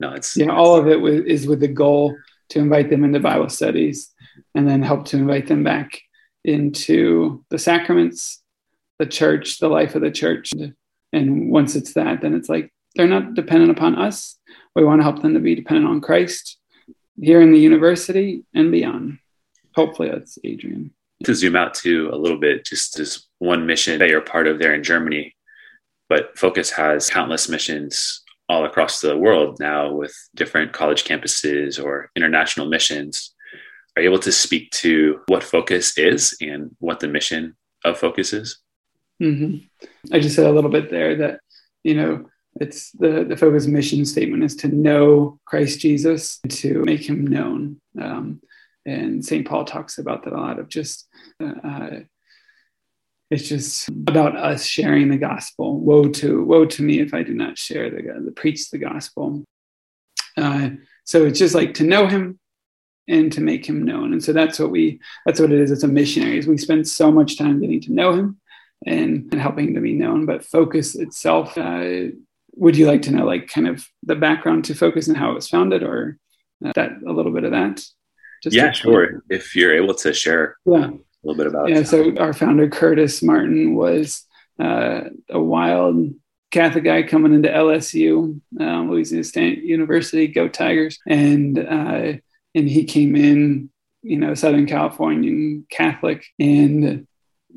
No, 0.00 0.12
it's 0.12 0.36
yeah, 0.36 0.46
it's, 0.46 0.52
all 0.52 0.76
of 0.76 0.88
it 0.88 1.26
is 1.26 1.46
with 1.46 1.60
the 1.60 1.68
goal 1.68 2.16
to 2.50 2.58
invite 2.58 2.90
them 2.90 3.04
into 3.04 3.20
Bible 3.20 3.48
studies, 3.48 4.12
and 4.54 4.68
then 4.68 4.82
help 4.82 5.06
to 5.06 5.16
invite 5.16 5.46
them 5.46 5.64
back 5.64 6.00
into 6.44 7.44
the 7.50 7.58
sacraments, 7.58 8.42
the 8.98 9.06
church, 9.06 9.58
the 9.58 9.68
life 9.68 9.94
of 9.94 10.02
the 10.02 10.10
church. 10.10 10.52
And 11.12 11.50
once 11.50 11.74
it's 11.74 11.94
that, 11.94 12.20
then 12.20 12.34
it's 12.34 12.48
like 12.48 12.72
they're 12.96 13.06
not 13.06 13.34
dependent 13.34 13.70
upon 13.70 13.96
us. 13.96 14.38
We 14.74 14.84
want 14.84 15.00
to 15.00 15.04
help 15.04 15.22
them 15.22 15.34
to 15.34 15.40
be 15.40 15.54
dependent 15.54 15.88
on 15.88 16.00
Christ 16.00 16.58
here 17.20 17.40
in 17.40 17.52
the 17.52 17.60
university 17.60 18.44
and 18.54 18.72
beyond 18.72 19.18
hopefully 19.74 20.10
that's 20.10 20.38
Adrian. 20.44 20.92
To 21.24 21.34
zoom 21.34 21.56
out 21.56 21.74
to 21.74 22.10
a 22.12 22.16
little 22.16 22.38
bit, 22.38 22.64
just 22.64 22.96
this 22.96 23.26
one 23.38 23.66
mission 23.66 23.98
that 23.98 24.08
you're 24.08 24.20
part 24.20 24.46
of 24.46 24.58
there 24.58 24.74
in 24.74 24.82
Germany, 24.82 25.34
but 26.08 26.36
Focus 26.38 26.70
has 26.70 27.10
countless 27.10 27.48
missions 27.48 28.22
all 28.48 28.64
across 28.64 29.00
the 29.00 29.16
world 29.16 29.58
now 29.58 29.92
with 29.92 30.14
different 30.34 30.72
college 30.72 31.04
campuses 31.04 31.82
or 31.82 32.10
international 32.14 32.68
missions. 32.68 33.34
Are 33.96 34.02
able 34.02 34.18
to 34.20 34.32
speak 34.32 34.70
to 34.72 35.20
what 35.26 35.44
Focus 35.44 35.96
is 35.96 36.36
and 36.40 36.74
what 36.80 37.00
the 37.00 37.08
mission 37.08 37.56
of 37.84 37.98
Focus 37.98 38.32
is? 38.32 38.58
Mm-hmm. 39.22 39.58
I 40.12 40.18
just 40.18 40.34
said 40.34 40.46
a 40.46 40.52
little 40.52 40.70
bit 40.70 40.90
there 40.90 41.16
that, 41.16 41.40
you 41.84 41.94
know, 41.94 42.26
it's 42.60 42.90
the, 42.92 43.24
the 43.24 43.36
Focus 43.36 43.66
mission 43.66 44.04
statement 44.04 44.44
is 44.44 44.56
to 44.56 44.68
know 44.68 45.38
Christ 45.44 45.80
Jesus, 45.80 46.40
to 46.48 46.82
make 46.84 47.08
him 47.08 47.26
known. 47.26 47.80
Um, 48.00 48.40
and 48.86 49.24
St. 49.24 49.46
Paul 49.46 49.64
talks 49.64 49.98
about 49.98 50.24
that 50.24 50.32
a 50.32 50.40
lot 50.40 50.58
of 50.58 50.68
just 50.68 51.08
uh, 51.42 52.00
it's 53.34 53.48
just 53.48 53.88
about 53.88 54.36
us 54.36 54.64
sharing 54.64 55.08
the 55.08 55.18
gospel. 55.18 55.78
Woe 55.80 56.08
to 56.08 56.44
woe 56.44 56.64
to 56.66 56.82
me 56.82 57.00
if 57.00 57.12
I 57.12 57.24
do 57.24 57.34
not 57.34 57.58
share 57.58 57.90
the, 57.90 58.20
the 58.24 58.30
preach 58.30 58.70
the 58.70 58.78
gospel. 58.78 59.44
Uh, 60.36 60.70
so 61.04 61.26
it's 61.26 61.38
just 61.38 61.54
like 61.54 61.74
to 61.74 61.84
know 61.84 62.06
him 62.06 62.38
and 63.08 63.32
to 63.32 63.40
make 63.40 63.66
him 63.66 63.82
known. 63.82 64.12
And 64.12 64.22
so 64.22 64.32
that's 64.32 64.58
what 64.58 64.70
we 64.70 65.00
that's 65.26 65.40
what 65.40 65.52
it 65.52 65.60
is. 65.60 65.72
It's 65.72 65.82
a 65.82 65.88
missionary. 65.88 66.38
Is 66.38 66.46
we 66.46 66.56
spend 66.58 66.86
so 66.86 67.10
much 67.10 67.36
time 67.36 67.60
getting 67.60 67.80
to 67.82 67.92
know 67.92 68.12
him 68.12 68.40
and, 68.86 69.28
and 69.32 69.40
helping 69.40 69.74
to 69.74 69.80
be 69.80 69.94
known. 69.94 70.26
But 70.26 70.44
focus 70.44 70.94
itself. 70.94 71.58
Uh, 71.58 72.14
would 72.56 72.76
you 72.76 72.86
like 72.86 73.02
to 73.02 73.10
know 73.10 73.24
like 73.24 73.48
kind 73.48 73.66
of 73.66 73.84
the 74.04 74.14
background 74.14 74.64
to 74.66 74.74
focus 74.74 75.08
and 75.08 75.16
how 75.16 75.32
it 75.32 75.34
was 75.34 75.48
founded, 75.48 75.82
or 75.82 76.18
that 76.60 76.92
a 77.04 77.12
little 77.12 77.32
bit 77.32 77.44
of 77.44 77.50
that? 77.50 77.84
Just 78.44 78.54
yeah, 78.54 78.70
sure. 78.70 79.24
If 79.28 79.56
you're 79.56 79.74
able 79.74 79.94
to 79.94 80.12
share 80.12 80.56
yeah. 80.64 80.90
A 81.24 81.28
little 81.28 81.42
bit 81.42 81.46
about 81.52 81.68
yeah. 81.68 81.78
It. 81.78 81.88
So 81.88 82.16
our 82.18 82.32
founder 82.32 82.68
Curtis 82.68 83.22
Martin 83.22 83.74
was 83.74 84.24
uh, 84.58 85.02
a 85.30 85.40
wild 85.40 86.14
Catholic 86.50 86.84
guy 86.84 87.02
coming 87.02 87.34
into 87.34 87.48
LSU, 87.48 88.40
um, 88.60 88.90
Louisiana 88.90 89.24
State 89.24 89.64
University, 89.64 90.28
go 90.28 90.48
Tigers, 90.48 90.98
and 91.06 91.58
uh, 91.58 92.12
and 92.54 92.68
he 92.68 92.84
came 92.84 93.16
in, 93.16 93.70
you 94.02 94.18
know, 94.18 94.34
Southern 94.34 94.66
California 94.66 95.62
Catholic, 95.70 96.26
and 96.38 97.06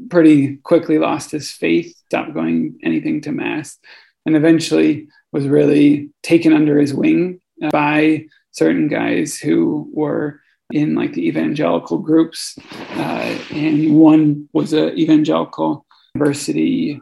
pretty 0.10 0.58
quickly 0.58 0.97
lost 0.97 1.32
his 1.32 1.51
faith, 1.51 1.95
stopped 2.08 2.34
going 2.34 2.80
anything 2.84 3.21
to 3.21 3.32
mass, 3.32 3.77
and 4.25 4.36
eventually 4.36 5.08
was 5.32 5.47
really 5.47 6.10
taken 6.23 6.53
under 6.53 6.80
his 6.80 6.93
wing 6.93 7.39
by 7.71 8.25
certain 8.51 8.88
guys 8.88 9.38
who 9.38 9.89
were 9.93 10.41
in 10.71 10.95
like 10.95 11.13
the 11.13 11.27
evangelical 11.27 11.97
groups, 11.97 12.58
uh, 12.95 13.38
and 13.51 13.95
one 13.95 14.49
was 14.53 14.73
a 14.73 14.93
evangelical 14.95 15.86
university 16.13 17.01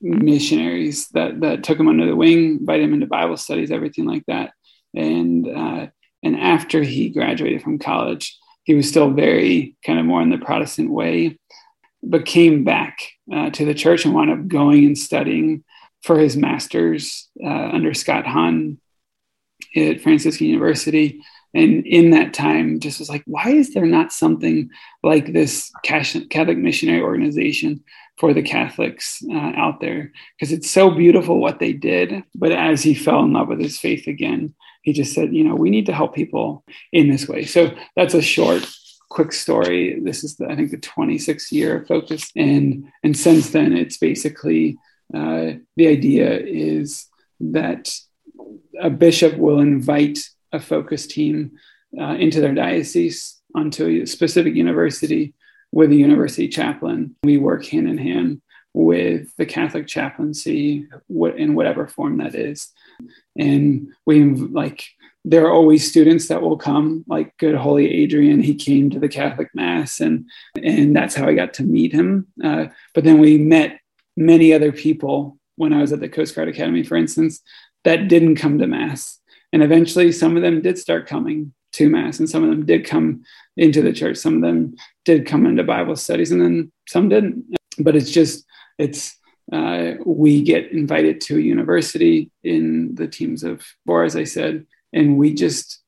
missionaries 0.00 1.08
that 1.08 1.40
that 1.40 1.64
took 1.64 1.78
him 1.78 1.88
under 1.88 2.06
the 2.06 2.16
wing, 2.16 2.58
invited 2.60 2.84
him 2.84 2.94
into 2.94 3.06
Bible 3.06 3.36
studies, 3.36 3.70
everything 3.70 4.04
like 4.04 4.24
that. 4.26 4.52
and 4.94 5.48
uh, 5.48 5.86
and 6.22 6.36
after 6.40 6.82
he 6.82 7.08
graduated 7.08 7.62
from 7.62 7.78
college, 7.78 8.36
he 8.64 8.74
was 8.74 8.88
still 8.88 9.10
very 9.10 9.76
kind 9.84 9.98
of 9.98 10.04
more 10.04 10.22
in 10.22 10.30
the 10.30 10.38
Protestant 10.38 10.90
way, 10.90 11.38
but 12.02 12.26
came 12.26 12.64
back 12.64 12.98
uh, 13.32 13.50
to 13.50 13.64
the 13.64 13.74
church 13.74 14.04
and 14.04 14.14
wound 14.14 14.30
up 14.30 14.48
going 14.48 14.84
and 14.84 14.98
studying 14.98 15.64
for 16.02 16.18
his 16.18 16.36
master's 16.36 17.28
uh, 17.42 17.68
under 17.72 17.94
Scott 17.94 18.26
Hahn 18.26 18.80
at 19.76 20.00
Franciscan 20.00 20.46
University. 20.46 21.22
And 21.56 21.86
in 21.86 22.10
that 22.10 22.34
time, 22.34 22.80
just 22.80 22.98
was 22.98 23.08
like, 23.08 23.22
why 23.26 23.48
is 23.48 23.72
there 23.72 23.86
not 23.86 24.12
something 24.12 24.68
like 25.02 25.32
this 25.32 25.72
Catholic 25.82 26.58
missionary 26.58 27.00
organization 27.00 27.82
for 28.18 28.34
the 28.34 28.42
Catholics 28.42 29.22
uh, 29.30 29.52
out 29.56 29.80
there? 29.80 30.12
Because 30.38 30.52
it's 30.52 30.70
so 30.70 30.90
beautiful 30.90 31.40
what 31.40 31.58
they 31.58 31.72
did. 31.72 32.22
But 32.34 32.52
as 32.52 32.82
he 32.82 32.94
fell 32.94 33.22
in 33.22 33.32
love 33.32 33.48
with 33.48 33.60
his 33.60 33.78
faith 33.78 34.06
again, 34.06 34.54
he 34.82 34.92
just 34.92 35.14
said, 35.14 35.34
you 35.34 35.44
know, 35.44 35.54
we 35.54 35.70
need 35.70 35.86
to 35.86 35.94
help 35.94 36.14
people 36.14 36.62
in 36.92 37.08
this 37.08 37.26
way. 37.26 37.46
So 37.46 37.74
that's 37.96 38.14
a 38.14 38.20
short 38.20 38.68
quick 39.08 39.32
story. 39.32 39.98
This 40.00 40.24
is, 40.24 40.36
the, 40.36 40.48
I 40.48 40.56
think, 40.56 40.70
the 40.70 40.76
26th 40.76 41.50
year 41.52 41.78
of 41.78 41.88
focus, 41.88 42.30
and 42.36 42.84
and 43.02 43.16
since 43.16 43.50
then, 43.50 43.72
it's 43.72 43.96
basically 43.96 44.76
uh, 45.14 45.52
the 45.76 45.88
idea 45.88 46.38
is 46.38 47.06
that 47.40 47.92
a 48.80 48.90
bishop 48.90 49.38
will 49.38 49.58
invite 49.58 50.18
a 50.56 50.60
focus 50.60 51.06
team 51.06 51.52
uh, 51.98 52.14
into 52.14 52.40
their 52.40 52.54
diocese 52.54 53.40
onto 53.54 54.02
a 54.02 54.06
specific 54.06 54.54
university 54.54 55.34
with 55.72 55.90
a 55.90 55.96
university 55.96 56.48
chaplain. 56.48 57.14
We 57.22 57.38
work 57.38 57.64
hand 57.64 57.88
in 57.88 57.98
hand 57.98 58.42
with 58.74 59.34
the 59.36 59.46
Catholic 59.46 59.86
chaplaincy 59.86 60.86
in 61.08 61.54
whatever 61.54 61.86
form 61.86 62.18
that 62.18 62.34
is. 62.34 62.70
And 63.38 63.88
we 64.04 64.24
like 64.24 64.84
there 65.24 65.44
are 65.44 65.52
always 65.52 65.86
students 65.86 66.28
that 66.28 66.40
will 66.40 66.56
come, 66.56 67.04
like 67.08 67.36
good 67.38 67.56
holy 67.56 67.90
Adrian. 67.90 68.40
He 68.40 68.54
came 68.54 68.90
to 68.90 69.00
the 69.00 69.08
Catholic 69.08 69.48
Mass, 69.54 70.00
and 70.00 70.26
and 70.62 70.94
that's 70.94 71.16
how 71.16 71.26
I 71.26 71.34
got 71.34 71.54
to 71.54 71.64
meet 71.64 71.92
him. 71.92 72.28
Uh, 72.42 72.66
but 72.94 73.02
then 73.04 73.18
we 73.18 73.36
met 73.36 73.80
many 74.16 74.52
other 74.52 74.70
people 74.72 75.38
when 75.56 75.72
I 75.72 75.80
was 75.80 75.92
at 75.92 76.00
the 76.00 76.08
Coast 76.08 76.34
Guard 76.34 76.48
Academy, 76.48 76.84
for 76.84 76.96
instance, 76.96 77.40
that 77.84 78.08
didn't 78.08 78.36
come 78.36 78.58
to 78.58 78.66
Mass. 78.66 79.18
And 79.52 79.62
eventually, 79.62 80.12
some 80.12 80.36
of 80.36 80.42
them 80.42 80.62
did 80.62 80.78
start 80.78 81.06
coming 81.06 81.52
to 81.72 81.88
Mass, 81.90 82.18
and 82.18 82.28
some 82.28 82.42
of 82.42 82.50
them 82.50 82.66
did 82.66 82.86
come 82.86 83.22
into 83.56 83.82
the 83.82 83.92
church. 83.92 84.16
Some 84.16 84.36
of 84.36 84.42
them 84.42 84.76
did 85.04 85.26
come 85.26 85.46
into 85.46 85.62
Bible 85.62 85.96
studies, 85.96 86.32
and 86.32 86.40
then 86.40 86.72
some 86.88 87.08
didn't. 87.08 87.44
But 87.78 87.96
it's 87.96 88.10
just, 88.10 88.44
it's, 88.78 89.16
uh, 89.52 89.92
we 90.04 90.42
get 90.42 90.72
invited 90.72 91.20
to 91.22 91.36
a 91.36 91.40
university 91.40 92.30
in 92.42 92.94
the 92.94 93.06
teams 93.06 93.44
of 93.44 93.64
four, 93.86 94.04
as 94.04 94.16
I 94.16 94.24
said, 94.24 94.66
and 94.92 95.18
we 95.18 95.34
just, 95.34 95.80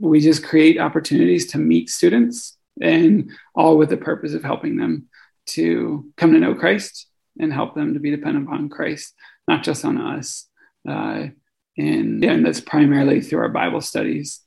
we 0.00 0.20
just 0.20 0.44
create 0.44 0.78
opportunities 0.78 1.46
to 1.48 1.58
meet 1.58 1.88
students 1.88 2.56
and 2.80 3.30
all 3.54 3.76
with 3.76 3.88
the 3.88 3.96
purpose 3.96 4.34
of 4.34 4.44
helping 4.44 4.76
them 4.76 5.08
to 5.46 6.12
come 6.16 6.32
to 6.32 6.38
know 6.38 6.54
Christ 6.54 7.06
and 7.40 7.52
help 7.52 7.74
them 7.74 7.94
to 7.94 8.00
be 8.00 8.10
dependent 8.10 8.46
upon 8.46 8.68
Christ, 8.68 9.14
not 9.46 9.62
just 9.62 9.84
on 9.84 9.98
us. 9.98 10.46
Uh, 10.88 11.28
and, 11.78 12.24
and 12.24 12.44
that's 12.44 12.60
primarily 12.60 13.20
through 13.20 13.40
our 13.40 13.48
Bible 13.48 13.80
studies, 13.80 14.40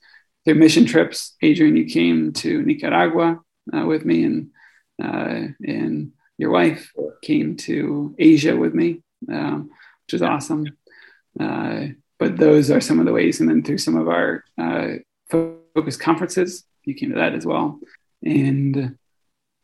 through 0.43 0.55
mission 0.55 0.85
trips. 0.85 1.35
Adrian, 1.41 1.77
you 1.77 1.85
came 1.85 2.33
to 2.33 2.61
Nicaragua 2.61 3.39
uh, 3.73 3.85
with 3.85 4.05
me, 4.05 4.23
and 4.23 4.49
uh, 5.01 5.47
and 5.65 6.11
your 6.37 6.51
wife 6.51 6.91
came 7.23 7.55
to 7.55 8.15
Asia 8.19 8.55
with 8.55 8.73
me, 8.73 9.01
um, 9.31 9.69
which 10.05 10.13
is 10.13 10.21
awesome. 10.21 10.67
Uh, 11.39 11.87
but 12.19 12.37
those 12.37 12.69
are 12.69 12.81
some 12.81 12.99
of 12.99 13.05
the 13.05 13.13
ways, 13.13 13.39
and 13.39 13.49
then 13.49 13.63
through 13.63 13.79
some 13.79 13.95
of 13.95 14.07
our 14.07 14.43
uh, 14.57 14.89
focus 15.29 15.97
conferences, 15.97 16.63
you 16.83 16.93
came 16.93 17.09
to 17.09 17.15
that 17.15 17.33
as 17.33 17.45
well. 17.45 17.79
And 18.23 18.97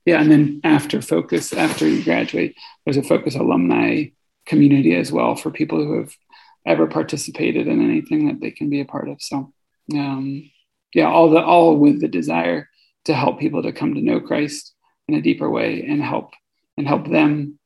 yeah, 0.06 0.22
and 0.22 0.32
then 0.32 0.62
after 0.64 1.02
focus, 1.02 1.54
after 1.54 1.88
you 1.88 2.04
graduate, 2.04 2.56
there's 2.86 2.98
a 2.98 3.04
focus 3.04 3.36
alumni 3.36 4.06
community 4.46 4.96
as 4.96 5.12
well 5.12 5.36
for 5.36 5.52
people 5.52 5.84
who 5.84 6.00
have 6.00 6.16
ever 6.68 6.88
participated 6.88 7.68
in 7.68 7.82
anything 7.82 8.28
that 8.28 8.42
they 8.42 8.52
can 8.52 8.70
be 8.70 8.82
a 8.82 8.86
part 8.86 9.08
of. 9.08 9.22
So, 9.22 9.54
um, 9.94 10.50
yeah, 10.94 11.10
all 11.10 11.30
the 11.30 11.42
all 11.42 11.78
with 11.78 12.02
the 12.02 12.08
desire 12.08 12.70
to 13.06 13.14
help 13.14 13.40
people 13.40 13.64
to 13.64 13.72
come 13.72 13.96
to 13.96 14.02
know 14.02 14.20
Christ 14.20 14.74
in 15.08 15.16
a 15.16 15.22
deeper 15.22 15.50
way 15.50 15.86
and 15.88 16.04
help 16.04 16.32
and 16.78 16.88
help 16.88 17.10
them 17.10 17.58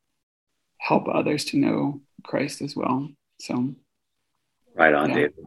help 0.78 1.08
others 1.08 1.46
to 1.46 1.58
know 1.58 2.02
Christ 2.24 2.62
as 2.62 2.76
well. 2.76 3.10
So, 3.40 3.76
right 4.76 4.94
on, 4.94 5.10
yeah. 5.10 5.16
David. 5.16 5.46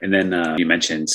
And 0.00 0.14
then 0.14 0.32
uh, 0.32 0.56
you 0.58 0.66
mentioned 0.66 1.08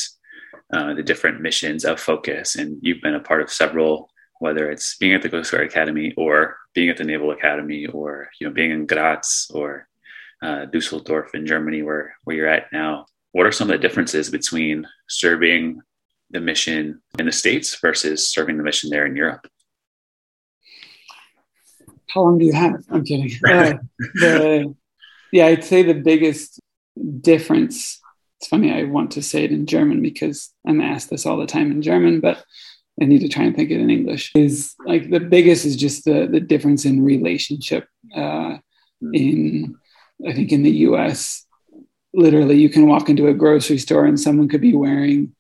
uh, 0.74 0.94
the 0.94 1.04
different 1.04 1.42
missions 1.42 1.86
of 1.86 2.00
Focus, 2.00 2.56
and 2.56 2.78
you've 2.82 3.02
been 3.02 3.16
a 3.16 3.20
part 3.20 3.42
of 3.42 3.52
several 3.52 4.10
whether 4.40 4.70
it's 4.70 4.98
being 4.98 5.14
at 5.14 5.22
the 5.22 5.30
Coast 5.30 5.52
Guard 5.52 5.66
Academy 5.66 6.14
or 6.18 6.58
being 6.74 6.90
at 6.90 6.98
the 6.98 7.06
Naval 7.06 7.32
Academy 7.32 7.86
or 7.88 8.30
you 8.40 8.48
know 8.48 8.54
being 8.54 8.72
in 8.72 8.86
Graz 8.86 9.50
or 9.54 9.88
uh, 10.44 10.66
Dusseldorf 10.66 11.34
in 11.34 11.48
Germany, 11.48 11.82
where 11.82 12.16
where 12.24 12.36
you're 12.36 12.48
at 12.48 12.72
now. 12.72 13.06
What 13.32 13.48
are 13.48 13.52
some 13.52 13.70
of 13.70 13.74
the 13.74 13.88
differences 13.88 14.30
between 14.30 14.86
serving 15.08 15.82
the 16.30 16.40
mission 16.40 17.02
in 17.18 17.26
the 17.26 17.32
States 17.32 17.80
versus 17.80 18.28
serving 18.28 18.58
the 18.58 18.64
mission 18.64 18.90
there 18.90 19.06
in 19.06 19.16
Europe? 19.16 19.48
How 22.10 22.22
long 22.22 22.38
do 22.38 22.46
you 22.46 22.54
have? 22.54 22.84
I'm 22.90 23.04
kidding. 23.04 23.32
Uh, 23.48 23.74
the, 24.16 24.76
yeah, 25.32 25.48
I'd 25.48 25.64
say 25.64 25.82
the 25.82 25.96
biggest 25.96 26.60
difference. 27.22 28.00
It's 28.40 28.50
funny, 28.50 28.72
I 28.72 28.84
want 28.84 29.12
to 29.12 29.24
say 29.24 29.46
it 29.46 29.52
in 29.52 29.66
German 29.66 30.02
because 30.02 30.52
I'm 30.68 30.82
asked 30.82 31.10
this 31.10 31.26
all 31.26 31.38
the 31.38 31.48
time 31.48 31.72
in 31.72 31.82
German, 31.82 32.20
but 32.20 32.44
I 33.02 33.06
need 33.06 33.22
to 33.22 33.30
try 33.30 33.46
and 33.46 33.56
think 33.56 33.72
it 33.72 33.80
in 33.80 33.90
English, 33.90 34.32
is 34.36 34.76
like 34.86 35.10
the 35.10 35.22
biggest 35.22 35.66
is 35.66 35.76
just 35.76 36.06
the, 36.06 36.28
the 36.28 36.40
difference 36.40 36.86
in 36.86 37.04
relationship. 37.04 37.88
Uh, 38.16 38.58
in, 39.14 39.76
I 40.28 40.34
think 40.34 40.52
in 40.52 40.64
the 40.64 40.72
US, 40.88 41.46
literally 42.14 42.58
you 42.58 42.70
can 42.70 42.88
walk 42.88 43.10
into 43.10 43.28
a 43.28 43.34
grocery 43.34 43.78
store 43.78 44.06
and 44.06 44.20
someone 44.20 44.48
could 44.48 44.62
be 44.62 44.76
wearing 44.76 45.36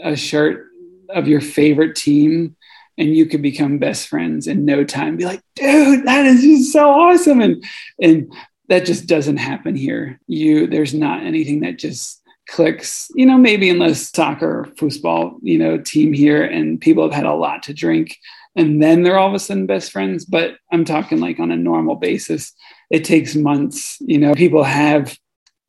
a 0.00 0.16
shirt 0.16 0.66
of 1.10 1.28
your 1.28 1.40
favorite 1.40 1.96
team 1.96 2.56
and 2.96 3.14
you 3.14 3.26
could 3.26 3.42
become 3.42 3.78
best 3.78 4.08
friends 4.08 4.46
in 4.46 4.64
no 4.64 4.84
time. 4.84 5.16
Be 5.16 5.24
like 5.24 5.42
dude 5.56 6.04
that 6.06 6.26
is 6.26 6.42
just 6.42 6.72
so 6.72 6.90
awesome. 6.90 7.40
And 7.40 7.64
and 8.00 8.32
that 8.68 8.86
just 8.86 9.06
doesn't 9.06 9.38
happen 9.38 9.74
here. 9.74 10.20
You 10.26 10.66
there's 10.66 10.94
not 10.94 11.22
anything 11.22 11.60
that 11.60 11.78
just 11.78 12.22
clicks, 12.48 13.10
you 13.14 13.24
know, 13.24 13.38
maybe 13.38 13.70
unless 13.70 14.10
soccer, 14.10 14.68
football, 14.76 15.38
you 15.42 15.58
know, 15.58 15.78
team 15.78 16.12
here 16.12 16.44
and 16.44 16.80
people 16.80 17.02
have 17.04 17.14
had 17.14 17.26
a 17.26 17.34
lot 17.34 17.62
to 17.64 17.74
drink 17.74 18.18
and 18.56 18.82
then 18.82 19.02
they're 19.02 19.18
all 19.18 19.28
of 19.28 19.34
a 19.34 19.38
sudden 19.38 19.66
best 19.66 19.92
friends. 19.92 20.24
But 20.24 20.56
I'm 20.72 20.84
talking 20.84 21.20
like 21.20 21.40
on 21.40 21.50
a 21.50 21.56
normal 21.56 21.96
basis, 21.96 22.52
it 22.90 23.04
takes 23.04 23.34
months. 23.34 23.98
You 24.00 24.18
know, 24.18 24.34
people 24.34 24.64
have 24.64 25.16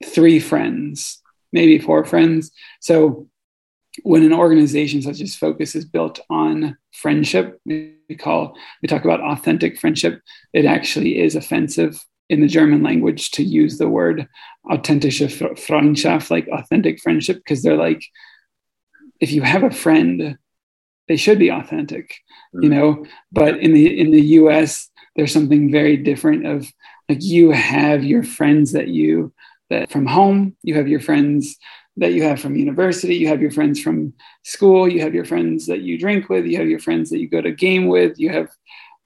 three 0.03 0.39
friends, 0.39 1.21
maybe 1.51 1.79
four 1.79 2.05
friends. 2.05 2.51
So 2.81 3.27
when 4.03 4.23
an 4.23 4.33
organization 4.33 5.01
such 5.01 5.21
as 5.21 5.35
Focus 5.35 5.75
is 5.75 5.85
built 5.85 6.19
on 6.29 6.77
friendship, 6.93 7.59
we 7.65 7.95
call 8.17 8.55
we 8.81 8.87
talk 8.87 9.05
about 9.05 9.21
authentic 9.21 9.79
friendship. 9.79 10.21
It 10.53 10.65
actually 10.65 11.19
is 11.19 11.35
offensive 11.35 12.03
in 12.29 12.41
the 12.41 12.47
German 12.47 12.83
language 12.83 13.31
to 13.31 13.43
use 13.43 13.77
the 13.77 13.89
word 13.89 14.27
authentische 14.65 15.29
Freundschaft, 15.55 16.31
like 16.31 16.47
authentic 16.47 16.99
friendship, 16.99 17.37
because 17.37 17.61
they're 17.61 17.77
like, 17.77 18.03
if 19.19 19.31
you 19.31 19.43
have 19.43 19.63
a 19.63 19.71
friend, 19.71 20.37
they 21.07 21.17
should 21.17 21.39
be 21.39 21.51
authentic, 21.51 22.09
mm-hmm. 22.53 22.63
you 22.63 22.69
know. 22.69 23.05
But 23.31 23.57
in 23.59 23.73
the 23.73 23.99
in 23.99 24.11
the 24.11 24.21
U.S., 24.39 24.89
there's 25.15 25.33
something 25.33 25.71
very 25.71 25.97
different 25.97 26.45
of 26.45 26.71
like 27.09 27.23
you 27.23 27.51
have 27.51 28.03
your 28.03 28.23
friends 28.23 28.71
that 28.73 28.87
you 28.87 29.33
that 29.69 29.89
from 29.91 30.05
home, 30.05 30.55
you 30.63 30.75
have 30.75 30.87
your 30.87 30.99
friends 30.99 31.57
that 31.97 32.13
you 32.13 32.23
have 32.23 32.41
from 32.41 32.55
university, 32.55 33.15
you 33.15 33.27
have 33.27 33.41
your 33.41 33.51
friends 33.51 33.79
from 33.79 34.13
school, 34.43 34.87
you 34.87 35.01
have 35.01 35.15
your 35.15 35.25
friends 35.25 35.65
that 35.67 35.81
you 35.81 35.97
drink 35.97 36.29
with, 36.29 36.45
you 36.45 36.57
have 36.57 36.67
your 36.67 36.79
friends 36.79 37.09
that 37.09 37.19
you 37.19 37.29
go 37.29 37.41
to 37.41 37.51
game 37.51 37.87
with, 37.87 38.19
you 38.19 38.29
have 38.29 38.49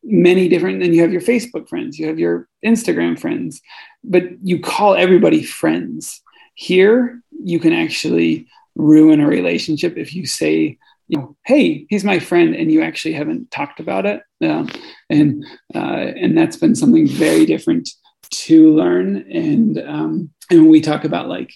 many 0.04 0.48
different 0.48 0.82
and 0.82 0.96
you 0.96 1.02
have 1.02 1.12
your 1.12 1.22
facebook 1.22 1.68
friends 1.68 2.00
you 2.00 2.08
have 2.08 2.18
your 2.18 2.48
instagram 2.66 3.20
friends 3.20 3.62
but 4.04 4.24
you 4.42 4.60
call 4.60 4.96
everybody 4.96 5.44
friends 5.44 6.22
here 6.54 7.22
you 7.44 7.60
can 7.60 7.74
actually 7.74 8.48
ruin 8.76 9.20
a 9.20 9.28
relationship 9.28 9.98
if 9.98 10.14
you 10.16 10.26
say 10.26 10.78
you 11.10 11.18
know 11.18 11.36
hey 11.46 11.86
he's 11.90 12.04
my 12.04 12.20
friend 12.20 12.56
and 12.56 12.72
you 12.72 12.82
actually 12.82 13.14
haven't 13.14 13.52
talked 13.52 13.80
about 13.80 14.06
it 14.06 14.22
um, 14.44 14.70
and 15.10 15.46
uh, 15.76 16.12
and 16.22 16.38
that's 16.38 16.58
been 16.58 16.76
something 16.76 17.08
very 17.08 17.46
different 17.46 17.90
to 18.30 18.74
learn 18.74 19.18
and 19.32 19.78
um, 19.80 20.30
and 20.50 20.62
when 20.62 20.70
we 20.70 20.82
talk 20.82 21.04
about 21.04 21.28
like 21.28 21.52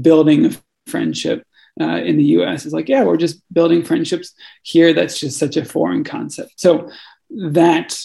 building 0.00 0.46
a 0.46 0.50
friendship 0.86 1.44
uh, 1.80 2.00
in 2.04 2.16
the 2.16 2.24
us 2.24 2.64
it's 2.64 2.74
like 2.74 2.88
yeah 2.88 3.02
we're 3.02 3.16
just 3.16 3.42
building 3.52 3.82
friendships 3.82 4.32
here 4.62 4.92
that's 4.92 5.18
just 5.18 5.38
such 5.38 5.56
a 5.56 5.64
foreign 5.64 6.04
concept 6.04 6.52
so 6.56 6.88
that 7.30 7.98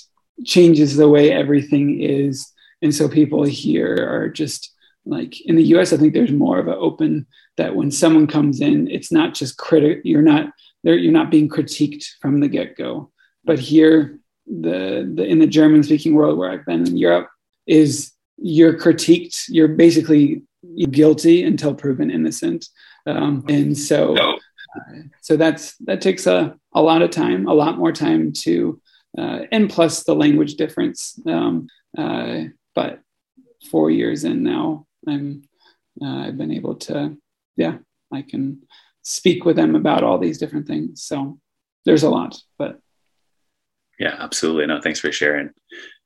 changes 0.46 0.96
the 0.96 1.10
way 1.10 1.32
everything 1.32 2.02
is. 2.02 2.52
And 2.82 2.94
so 2.94 3.08
people 3.08 3.44
here 3.44 3.96
are 3.96 4.30
just 4.30 4.72
like 5.06 5.42
in 5.42 5.56
the 5.56 5.64
US, 5.76 5.94
I 5.94 5.98
think 5.98 6.14
there's 6.14 6.32
more 6.32 6.60
of 6.60 6.68
an 6.68 6.76
open 6.78 7.28
that 7.58 7.76
when 7.76 7.92
someone 7.92 8.28
comes 8.28 8.62
in, 8.62 8.90
it's 8.90 9.12
not 9.12 9.34
just 9.34 9.58
critic. 9.58 10.02
You're 10.04 10.22
not 10.22 10.52
there. 10.84 10.96
You're 10.96 11.12
not 11.12 11.32
being 11.32 11.50
critiqued 11.50 12.06
from 12.22 12.40
the 12.40 12.48
get 12.48 12.76
go. 12.76 13.12
But 13.44 13.60
here, 13.60 14.20
the, 14.46 15.10
the 15.16 15.26
in 15.26 15.40
the 15.40 15.48
German 15.48 15.84
speaking 15.84 16.14
world 16.14 16.38
where 16.38 16.52
I've 16.52 16.66
been 16.66 16.88
in 16.88 16.98
Europe, 16.98 17.30
is 17.66 18.12
you're 18.38 18.78
critiqued. 18.78 19.46
You're 19.50 19.70
basically 19.70 20.44
guilty 20.90 21.44
until 21.44 21.74
proven 21.74 22.10
innocent. 22.10 22.68
Um, 23.06 23.44
and 23.50 23.78
so, 23.78 24.16
uh, 24.18 24.38
so 25.22 25.38
that's 25.38 25.76
that 25.78 26.02
takes 26.02 26.28
a 26.28 26.58
a 26.74 26.82
lot 26.82 27.02
of 27.02 27.12
time, 27.12 27.48
a 27.48 27.54
lot 27.54 27.78
more 27.78 27.92
time 27.92 28.32
to, 28.32 28.82
uh, 29.18 29.42
and 29.52 29.70
plus 29.70 30.04
the 30.04 30.16
language 30.16 30.56
difference. 30.56 31.20
Um, 31.28 31.68
uh, 31.98 32.46
but 32.74 33.00
four 33.70 33.92
years 33.92 34.24
in 34.24 34.44
now, 34.44 34.86
I'm 35.08 35.44
uh, 36.02 36.28
I've 36.28 36.38
been 36.38 36.52
able 36.52 36.76
to, 36.76 37.18
yeah, 37.56 37.78
I 38.12 38.24
can 38.24 38.64
speak 39.04 39.46
with 39.46 39.56
them 39.56 39.76
about 39.76 40.04
all 40.04 40.18
these 40.18 40.38
different 40.38 40.68
things. 40.68 41.04
So 41.04 41.40
there's 41.86 42.04
a 42.04 42.10
lot, 42.10 42.38
but 42.58 42.80
yeah, 44.00 44.16
absolutely. 44.20 44.66
No, 44.66 44.82
thanks 44.82 45.00
for 45.00 45.12
sharing. 45.12 45.50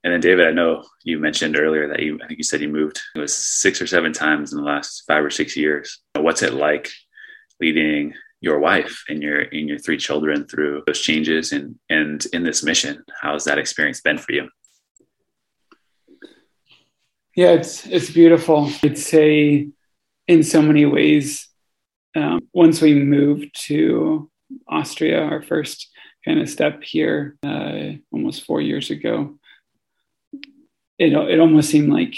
And 0.04 0.14
then 0.14 0.20
David, 0.20 0.48
I 0.48 0.52
know 0.52 0.84
you 1.04 1.20
mentioned 1.20 1.58
earlier 1.58 1.88
that 1.88 2.02
you, 2.02 2.20
I 2.24 2.28
think 2.28 2.38
you 2.38 2.44
said 2.44 2.62
you 2.62 2.70
moved 2.70 3.02
it 3.16 3.20
was 3.20 3.36
six 3.36 3.82
or 3.82 3.88
seven 3.88 4.14
times 4.14 4.52
in 4.52 4.60
the 4.60 4.64
last 4.64 5.04
five 5.08 5.24
or 5.24 5.30
six 5.30 5.56
years. 5.56 6.00
What's 6.16 6.44
it 6.44 6.54
like 6.54 6.90
leading 7.60 8.14
your 8.40 8.60
wife 8.60 9.04
and 9.10 9.24
your 9.24 9.42
and 9.42 9.68
your 9.68 9.80
three 9.80 9.98
children 9.98 10.46
through 10.48 10.84
those 10.86 11.02
changes 11.02 11.52
and 11.52 11.76
and 11.90 12.26
in 12.34 12.44
this 12.44 12.64
mission? 12.64 13.04
How's 13.22 13.46
that 13.46 13.58
experience 13.58 14.02
been 14.02 14.18
for 14.18 14.32
you? 14.34 14.50
Yeah, 17.36 17.52
it's 17.52 17.86
it's 17.88 18.10
beautiful. 18.10 18.72
I'd 18.84 18.98
say 18.98 19.70
in 20.28 20.44
so 20.44 20.62
many 20.62 20.86
ways. 20.86 21.47
Um, 22.18 22.40
once 22.52 22.82
we 22.82 22.96
moved 22.96 23.52
to 23.68 24.30
Austria, 24.68 25.22
our 25.22 25.44
first 25.44 25.90
kind 26.26 26.40
of 26.40 26.50
step 26.50 26.84
here, 26.84 27.38
uh, 27.44 27.92
almost 28.12 28.44
four 28.44 28.60
years 28.60 28.90
ago, 28.90 29.38
it 30.98 31.14
it 31.14 31.40
almost 31.40 31.70
seemed 31.70 31.94
like 31.94 32.16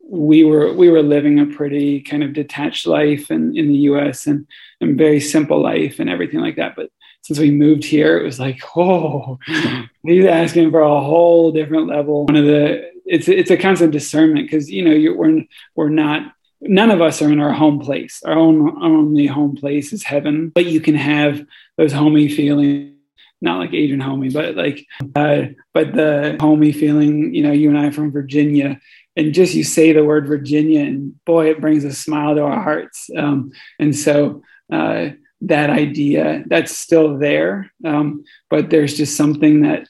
we 0.00 0.44
were 0.44 0.72
we 0.72 0.88
were 0.88 1.02
living 1.02 1.40
a 1.40 1.46
pretty 1.46 2.00
kind 2.00 2.22
of 2.22 2.32
detached 2.32 2.86
life 2.86 3.30
in, 3.30 3.56
in 3.56 3.68
the 3.68 3.78
US 3.90 4.26
and, 4.26 4.46
and 4.80 4.96
very 4.96 5.20
simple 5.20 5.60
life 5.60 5.98
and 5.98 6.08
everything 6.08 6.40
like 6.40 6.56
that. 6.56 6.76
But 6.76 6.90
since 7.22 7.38
we 7.38 7.50
moved 7.50 7.84
here, 7.84 8.18
it 8.18 8.24
was 8.24 8.38
like, 8.38 8.60
oh, 8.76 9.38
he's 10.04 10.26
asking 10.26 10.70
for 10.70 10.80
a 10.80 11.00
whole 11.00 11.50
different 11.50 11.88
level. 11.88 12.26
One 12.26 12.36
of 12.36 12.44
the 12.44 12.88
it's 13.04 13.26
it's 13.26 13.50
a 13.50 13.56
constant 13.56 13.90
discernment 13.90 14.46
because 14.46 14.70
you 14.70 14.84
know 14.84 14.92
you're 14.92 15.16
we're 15.16 15.42
we're 15.74 15.88
not 15.88 16.34
none 16.62 16.90
of 16.90 17.00
us 17.00 17.22
are 17.22 17.32
in 17.32 17.40
our 17.40 17.52
home 17.52 17.80
place. 17.80 18.22
Our 18.24 18.38
own 18.38 18.82
only 18.82 19.26
home 19.26 19.56
place 19.56 19.92
is 19.92 20.02
heaven, 20.02 20.50
but 20.50 20.66
you 20.66 20.80
can 20.80 20.94
have 20.94 21.44
those 21.76 21.92
homey 21.92 22.28
feelings. 22.28 22.94
Not 23.42 23.58
like 23.58 23.72
Adrian 23.72 24.00
homey, 24.00 24.28
but 24.28 24.54
like, 24.54 24.86
uh, 25.16 25.44
but 25.72 25.94
the 25.94 26.36
homey 26.38 26.72
feeling. 26.72 27.34
You 27.34 27.42
know, 27.42 27.52
you 27.52 27.70
and 27.70 27.78
I 27.78 27.88
from 27.88 28.12
Virginia, 28.12 28.78
and 29.16 29.32
just 29.32 29.54
you 29.54 29.64
say 29.64 29.92
the 29.92 30.04
word 30.04 30.26
Virginia, 30.26 30.80
and 30.80 31.24
boy, 31.24 31.50
it 31.50 31.60
brings 31.60 31.84
a 31.84 31.92
smile 31.92 32.34
to 32.34 32.42
our 32.42 32.62
hearts. 32.62 33.08
Um, 33.16 33.52
and 33.78 33.96
so 33.96 34.42
uh, 34.70 35.10
that 35.40 35.70
idea 35.70 36.44
that's 36.46 36.76
still 36.76 37.16
there, 37.16 37.72
um, 37.82 38.24
but 38.50 38.68
there's 38.68 38.94
just 38.94 39.16
something 39.16 39.62
that 39.62 39.88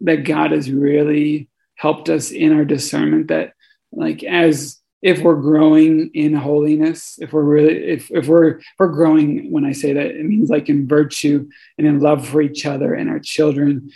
that 0.00 0.24
God 0.24 0.50
has 0.50 0.68
really 0.68 1.48
helped 1.76 2.08
us 2.08 2.32
in 2.32 2.52
our 2.52 2.64
discernment 2.64 3.28
that 3.28 3.52
like 3.92 4.24
as 4.24 4.81
if 5.02 5.20
we're 5.20 5.40
growing 5.40 6.10
in 6.14 6.32
holiness 6.32 7.18
if 7.20 7.32
we're 7.32 7.42
really 7.42 7.74
if, 7.74 8.10
if 8.10 8.26
we're 8.26 8.58
if 8.58 8.64
we're 8.78 8.88
growing 8.88 9.50
when 9.50 9.64
i 9.64 9.72
say 9.72 9.92
that 9.92 10.06
it 10.06 10.24
means 10.24 10.48
like 10.48 10.68
in 10.68 10.86
virtue 10.86 11.48
and 11.78 11.86
in 11.86 12.00
love 12.00 12.26
for 12.26 12.40
each 12.40 12.64
other 12.66 12.94
and 12.94 13.10
our 13.10 13.20
children 13.20 13.90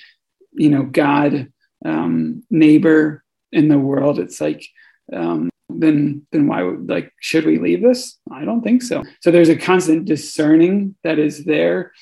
you 0.52 0.68
know 0.68 0.82
god 0.82 1.52
um, 1.84 2.42
neighbor 2.50 3.22
in 3.52 3.68
the 3.68 3.78
world 3.78 4.18
it's 4.18 4.40
like 4.40 4.66
um, 5.12 5.50
then 5.68 6.26
then 6.32 6.46
why 6.46 6.62
would 6.62 6.88
like 6.88 7.12
should 7.20 7.44
we 7.44 7.58
leave 7.58 7.82
this? 7.82 8.18
I 8.30 8.44
don't 8.44 8.62
think 8.62 8.82
so. 8.82 9.04
So 9.20 9.30
there's 9.30 9.48
a 9.48 9.56
constant 9.56 10.04
discerning 10.04 10.96
that 11.04 11.18
is 11.18 11.44
there. 11.44 11.92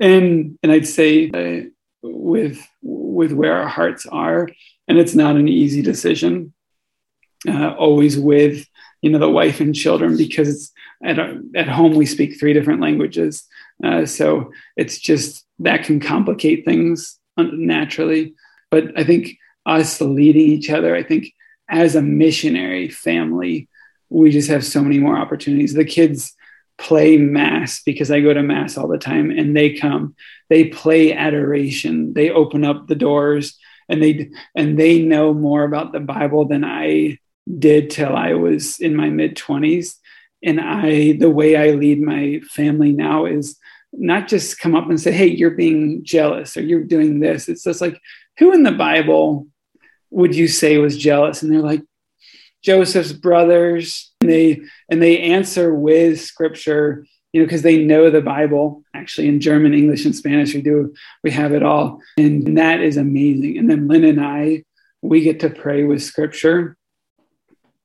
And 0.00 0.58
and 0.62 0.72
i'd 0.72 0.88
say 0.88 1.30
uh, 1.30 1.68
with 2.02 2.66
with 2.82 3.32
where 3.32 3.56
our 3.56 3.68
hearts 3.68 4.06
are 4.06 4.48
and 4.88 4.98
it's 4.98 5.14
not 5.14 5.36
an 5.36 5.46
easy 5.46 5.82
decision 5.82 6.52
uh, 7.48 7.74
always 7.78 8.18
with 8.18 8.66
you 9.02 9.10
know 9.10 9.18
the 9.18 9.30
wife 9.30 9.60
and 9.60 9.74
children 9.74 10.16
because 10.16 10.72
at, 11.04 11.18
at 11.54 11.68
home 11.68 11.94
we 11.94 12.06
speak 12.06 12.38
three 12.38 12.52
different 12.52 12.80
languages. 12.80 13.44
Uh, 13.82 14.06
so 14.06 14.50
it's 14.76 14.98
just 14.98 15.44
that 15.58 15.84
can 15.84 16.00
complicate 16.00 16.64
things 16.64 17.18
naturally. 17.36 18.34
But 18.70 18.98
i 18.98 19.04
think 19.04 19.36
us 19.66 20.00
leading 20.00 20.48
each 20.50 20.68
other 20.68 20.94
i 20.94 21.02
think 21.02 21.32
as 21.70 21.94
a 21.94 22.02
missionary 22.02 22.88
family 22.90 23.68
we 24.14 24.30
just 24.30 24.48
have 24.48 24.64
so 24.64 24.82
many 24.82 24.98
more 24.98 25.16
opportunities. 25.16 25.74
The 25.74 25.84
kids 25.84 26.34
play 26.78 27.16
mass 27.16 27.82
because 27.82 28.10
I 28.10 28.20
go 28.20 28.32
to 28.32 28.42
mass 28.42 28.76
all 28.76 28.88
the 28.88 28.98
time 28.98 29.30
and 29.30 29.56
they 29.56 29.74
come. 29.74 30.14
They 30.48 30.64
play 30.64 31.12
adoration. 31.12 32.14
They 32.14 32.30
open 32.30 32.64
up 32.64 32.86
the 32.86 32.94
doors 32.94 33.58
and 33.88 34.02
they 34.02 34.30
and 34.54 34.78
they 34.78 35.00
know 35.00 35.34
more 35.34 35.64
about 35.64 35.92
the 35.92 36.00
bible 36.00 36.46
than 36.46 36.64
I 36.64 37.18
did 37.58 37.90
till 37.90 38.14
I 38.14 38.34
was 38.34 38.80
in 38.80 38.96
my 38.96 39.10
mid 39.10 39.36
20s 39.36 39.96
and 40.42 40.60
I 40.60 41.12
the 41.12 41.30
way 41.30 41.56
I 41.56 41.74
lead 41.74 42.00
my 42.00 42.40
family 42.48 42.92
now 42.92 43.26
is 43.26 43.58
not 43.92 44.28
just 44.28 44.58
come 44.58 44.74
up 44.74 44.88
and 44.88 45.00
say 45.00 45.12
hey 45.12 45.26
you're 45.26 45.50
being 45.50 46.04
jealous 46.04 46.56
or 46.56 46.62
you're 46.62 46.84
doing 46.84 47.20
this. 47.20 47.48
It's 47.48 47.64
just 47.64 47.80
like 47.80 48.00
who 48.38 48.52
in 48.52 48.62
the 48.62 48.72
bible 48.72 49.46
would 50.10 50.34
you 50.34 50.48
say 50.48 50.78
was 50.78 50.96
jealous? 50.96 51.42
And 51.42 51.52
they're 51.52 51.60
like 51.60 51.82
Joseph's 52.62 53.12
brothers. 53.12 54.12
And 54.20 54.30
they 54.30 54.60
and 54.90 55.02
they 55.02 55.20
answer 55.20 55.74
with 55.74 56.20
scripture 56.20 57.06
you 57.32 57.40
know 57.40 57.46
because 57.46 57.62
they 57.62 57.84
know 57.84 58.10
the 58.10 58.22
bible. 58.22 58.82
Actually 58.94 59.28
in 59.28 59.40
german 59.40 59.74
english 59.74 60.04
and 60.06 60.14
spanish 60.14 60.54
we 60.54 60.62
do 60.62 60.94
we 61.22 61.30
have 61.30 61.52
it 61.52 61.62
all. 61.62 62.00
And 62.16 62.56
that 62.56 62.80
is 62.80 62.96
amazing. 62.96 63.58
And 63.58 63.68
then 63.68 63.86
lynn 63.86 64.04
and 64.04 64.20
i 64.20 64.64
we 65.02 65.20
get 65.20 65.40
to 65.40 65.50
pray 65.50 65.84
with 65.84 66.02
scripture 66.02 66.78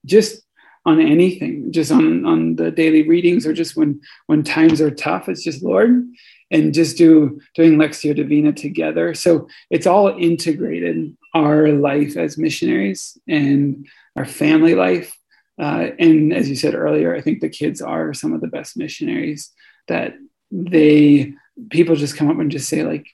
just 0.10 0.41
on 0.86 1.00
anything 1.00 1.72
just 1.72 1.91
on 1.91 2.26
on 2.26 2.56
the 2.56 2.72
daily 2.72 3.08
readings 3.08 3.45
or 3.45 3.54
just 3.54 3.76
when 3.76 4.00
when 4.28 4.43
times 4.43 4.80
are 4.82 4.89
tough 4.89 5.28
it's 5.28 5.43
just 5.43 5.62
lord 5.62 6.06
and 6.52 6.74
just 6.74 6.98
do 6.98 7.39
doing 7.56 7.78
lectio 7.78 8.15
divina 8.15 8.54
together. 8.54 9.13
So 9.13 9.48
it's 9.69 9.88
all 9.88 10.08
integrated 10.08 11.15
our 11.34 11.69
life 11.69 12.17
as 12.17 12.38
missionaries 12.38 13.17
and 13.28 13.88
our 14.15 14.26
family 14.26 14.76
life. 14.76 15.15
Uh, 15.60 15.89
and 16.00 16.34
as 16.34 16.50
you 16.50 16.56
said 16.56 16.74
earlier, 16.74 17.15
I 17.15 17.22
think 17.22 17.41
the 17.41 17.50
kids 17.50 17.82
are 17.82 18.13
some 18.13 18.34
of 18.34 18.41
the 18.41 18.48
best 18.48 18.78
missionaries 18.78 19.52
that 19.88 20.15
they 20.52 21.34
people 21.69 21.95
just 21.95 22.15
come 22.15 22.30
up 22.30 22.39
and 22.39 22.52
just 22.52 22.69
say 22.69 22.84
like, 22.84 23.08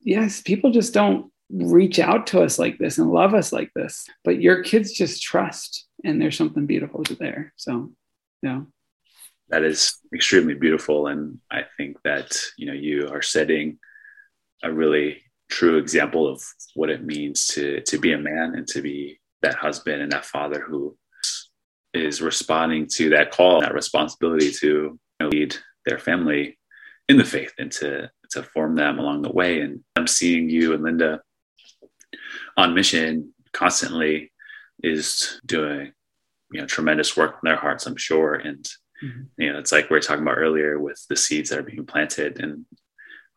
yes, 0.00 0.40
people 0.40 0.70
just 0.70 0.94
don't 0.94 1.30
reach 1.54 1.98
out 1.98 2.26
to 2.28 2.42
us 2.42 2.58
like 2.58 2.78
this 2.78 2.98
and 2.98 3.10
love 3.10 3.34
us 3.34 3.52
like 3.52 3.70
this, 3.74 4.06
but 4.24 4.40
your 4.40 4.62
kids 4.62 4.92
just 4.92 5.22
trust, 5.22 5.86
and 6.04 6.20
there's 6.20 6.36
something 6.36 6.66
beautiful 6.66 7.02
there. 7.18 7.52
So, 7.56 7.92
yeah. 8.42 8.62
That 9.50 9.62
is 9.62 9.98
extremely 10.14 10.54
beautiful, 10.54 11.06
and 11.06 11.38
I 11.50 11.64
think 11.76 11.98
that 12.04 12.36
you 12.56 12.66
know 12.66 12.72
you 12.72 13.08
are 13.12 13.22
setting 13.22 13.78
a 14.62 14.72
really 14.72 15.22
true 15.50 15.76
example 15.76 16.26
of 16.26 16.42
what 16.74 16.90
it 16.90 17.04
means 17.04 17.46
to 17.48 17.80
to 17.82 17.98
be 17.98 18.12
a 18.12 18.18
man 18.18 18.54
and 18.56 18.66
to 18.68 18.80
be 18.80 19.20
that 19.42 19.54
husband 19.54 20.00
and 20.00 20.10
that 20.12 20.24
father 20.24 20.60
who 20.60 20.96
is 21.92 22.20
responding 22.20 22.88
to 22.94 23.10
that 23.10 23.30
call, 23.30 23.60
that 23.60 23.74
responsibility 23.74 24.50
to 24.50 24.66
you 24.66 24.98
know, 25.20 25.28
lead 25.28 25.54
their 25.86 25.98
family 25.98 26.58
in 27.08 27.18
the 27.18 27.24
faith 27.24 27.52
and 27.58 27.70
to 27.70 28.10
to 28.30 28.42
form 28.42 28.74
them 28.74 28.98
along 28.98 29.22
the 29.22 29.32
way. 29.32 29.60
And 29.60 29.84
I'm 29.94 30.06
seeing 30.06 30.48
you 30.48 30.72
and 30.72 30.82
Linda 30.82 31.20
on 32.56 32.74
mission 32.74 33.34
constantly 33.52 34.32
is 34.82 35.40
doing 35.46 35.92
you 36.52 36.60
know 36.60 36.66
tremendous 36.66 37.16
work 37.16 37.34
in 37.42 37.48
their 37.48 37.56
hearts, 37.56 37.86
I'm 37.86 37.96
sure. 37.96 38.34
And 38.34 38.64
mm-hmm. 39.02 39.22
you 39.42 39.52
know, 39.52 39.58
it's 39.58 39.72
like 39.72 39.90
we 39.90 39.96
are 39.96 40.00
talking 40.00 40.22
about 40.22 40.38
earlier 40.38 40.78
with 40.78 41.04
the 41.08 41.16
seeds 41.16 41.50
that 41.50 41.58
are 41.58 41.62
being 41.62 41.86
planted. 41.86 42.40
And 42.40 42.64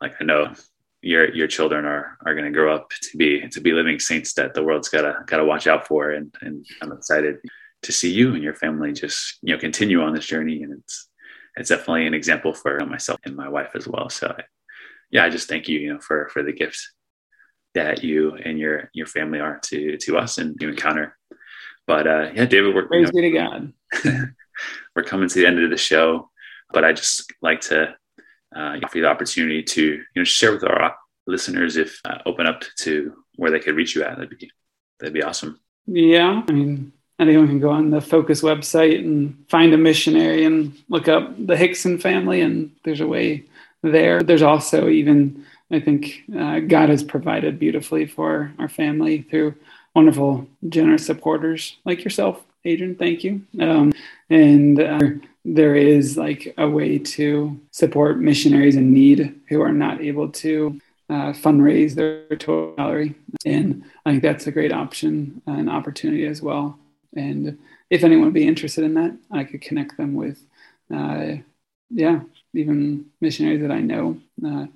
like 0.00 0.14
I 0.20 0.24
know 0.24 0.54
your 1.02 1.32
your 1.34 1.46
children 1.46 1.84
are 1.84 2.18
are 2.26 2.34
going 2.34 2.44
to 2.44 2.50
grow 2.50 2.74
up 2.74 2.90
to 2.90 3.16
be 3.16 3.48
to 3.48 3.60
be 3.60 3.72
living 3.72 3.98
saints 3.98 4.32
that 4.34 4.54
the 4.54 4.62
world's 4.62 4.88
gotta 4.88 5.22
gotta 5.26 5.44
watch 5.44 5.66
out 5.66 5.86
for 5.86 6.10
and 6.10 6.34
and 6.40 6.66
i'm 6.82 6.92
excited 6.92 7.36
to 7.82 7.92
see 7.92 8.12
you 8.12 8.34
and 8.34 8.42
your 8.42 8.54
family 8.54 8.92
just 8.92 9.38
you 9.42 9.54
know 9.54 9.60
continue 9.60 10.02
on 10.02 10.12
this 10.12 10.26
journey 10.26 10.62
and 10.62 10.72
it's 10.72 11.08
it's 11.56 11.68
definitely 11.68 12.06
an 12.06 12.14
example 12.14 12.52
for 12.52 12.78
myself 12.84 13.20
and 13.24 13.36
my 13.36 13.48
wife 13.48 13.70
as 13.74 13.86
well 13.86 14.10
so 14.10 14.34
I, 14.36 14.42
yeah 15.10 15.24
i 15.24 15.30
just 15.30 15.48
thank 15.48 15.68
you 15.68 15.78
you 15.78 15.92
know 15.92 16.00
for 16.00 16.28
for 16.32 16.42
the 16.42 16.52
gifts 16.52 16.92
that 17.74 18.02
you 18.02 18.34
and 18.34 18.58
your 18.58 18.90
your 18.92 19.06
family 19.06 19.40
are 19.40 19.58
to 19.62 19.96
to 19.98 20.16
us 20.16 20.38
and 20.38 20.56
you 20.60 20.68
encounter 20.68 21.16
but 21.86 22.06
uh 22.06 22.30
yeah 22.34 22.44
david 22.44 22.74
we're 22.74 22.86
praise 22.86 23.10
you 23.12 23.32
know, 23.32 23.50
to 23.50 23.72
god 24.04 24.28
we're 24.94 25.02
coming 25.02 25.28
to 25.28 25.34
the 25.34 25.46
end 25.46 25.62
of 25.62 25.70
the 25.70 25.76
show, 25.76 26.30
but 26.72 26.84
I 26.84 26.92
just 26.92 27.32
like 27.40 27.60
to 27.62 27.94
uh, 28.54 28.78
offer 28.82 28.98
you 28.98 29.02
the 29.02 29.08
opportunity 29.08 29.62
to 29.62 29.82
you 29.82 30.04
know 30.16 30.24
share 30.24 30.52
with 30.52 30.64
our 30.64 30.96
listeners 31.26 31.76
if 31.76 32.00
uh, 32.04 32.18
open 32.26 32.46
up 32.46 32.62
to 32.78 33.14
where 33.36 33.50
they 33.50 33.60
could 33.60 33.76
reach 33.76 33.94
you 33.94 34.02
at. 34.02 34.16
That'd 34.16 34.38
be 34.38 34.50
that'd 34.98 35.14
be 35.14 35.22
awesome. 35.22 35.60
Yeah, 35.86 36.42
I 36.46 36.52
mean, 36.52 36.92
anyone 37.18 37.46
can 37.46 37.60
go 37.60 37.70
on 37.70 37.90
the 37.90 38.00
Focus 38.00 38.42
website 38.42 38.98
and 38.98 39.44
find 39.48 39.72
a 39.72 39.78
missionary 39.78 40.44
and 40.44 40.76
look 40.88 41.08
up 41.08 41.34
the 41.46 41.56
Hickson 41.56 41.98
family, 41.98 42.40
and 42.40 42.72
there's 42.84 43.00
a 43.00 43.06
way 43.06 43.44
there. 43.82 44.22
There's 44.22 44.42
also 44.42 44.88
even 44.88 45.46
I 45.70 45.80
think 45.80 46.22
uh, 46.36 46.60
God 46.60 46.88
has 46.88 47.02
provided 47.02 47.58
beautifully 47.58 48.06
for 48.06 48.52
our 48.58 48.68
family 48.68 49.22
through 49.22 49.54
wonderful, 49.94 50.46
generous 50.68 51.04
supporters 51.04 51.76
like 51.84 52.04
yourself, 52.04 52.42
Adrian. 52.64 52.94
Thank 52.94 53.24
you. 53.24 53.42
Um, 53.60 53.92
and 54.30 54.80
uh, 54.80 55.00
there 55.44 55.74
is 55.74 56.16
like 56.16 56.54
a 56.56 56.68
way 56.68 56.98
to 56.98 57.60
support 57.70 58.18
missionaries 58.18 58.76
in 58.76 58.92
need 58.92 59.40
who 59.48 59.60
are 59.60 59.72
not 59.72 60.00
able 60.00 60.28
to 60.30 60.80
uh, 61.10 61.32
fundraise 61.32 61.94
their 61.94 62.26
total 62.36 62.74
salary. 62.76 63.14
And 63.44 63.84
I 64.04 64.10
think 64.10 64.22
that's 64.22 64.46
a 64.46 64.52
great 64.52 64.72
option, 64.72 65.42
an 65.46 65.68
opportunity 65.68 66.26
as 66.26 66.42
well. 66.42 66.78
And 67.16 67.58
if 67.90 68.04
anyone 68.04 68.26
would 68.26 68.34
be 68.34 68.46
interested 68.46 68.84
in 68.84 68.94
that, 68.94 69.16
I 69.30 69.44
could 69.44 69.62
connect 69.62 69.96
them 69.96 70.14
with, 70.14 70.38
uh, 70.94 71.36
yeah, 71.90 72.20
even 72.52 73.06
missionaries 73.20 73.62
that 73.62 73.70
I 73.70 73.80
know 73.80 74.20
uh, 74.46 74.66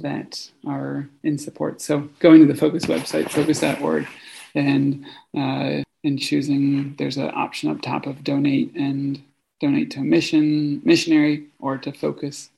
that 0.00 0.50
are 0.66 1.08
in 1.22 1.38
support. 1.38 1.80
So 1.80 2.08
going 2.20 2.40
to 2.40 2.52
the 2.52 2.58
Focus 2.58 2.86
website, 2.86 3.30
focus.org, 3.30 4.06
and 4.54 5.04
uh, 5.36 5.82
and 6.04 6.18
choosing 6.18 6.94
there's 6.96 7.16
an 7.16 7.30
option 7.34 7.70
up 7.70 7.80
top 7.80 8.06
of 8.06 8.24
donate 8.24 8.74
and 8.74 9.22
donate 9.60 9.90
to 9.92 10.00
a 10.00 10.04
mission 10.04 10.82
missionary 10.84 11.46
or 11.58 11.78
to 11.78 11.92
Focus, 11.92 12.50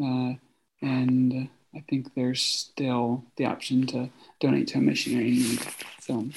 uh, 0.00 0.34
and 0.82 1.48
I 1.74 1.80
think 1.88 2.14
there's 2.14 2.42
still 2.42 3.24
the 3.36 3.46
option 3.46 3.86
to 3.88 4.10
donate 4.40 4.68
to 4.68 4.78
a 4.78 4.80
missionary 4.80 5.30
need. 5.30 5.60
So. 6.00 6.28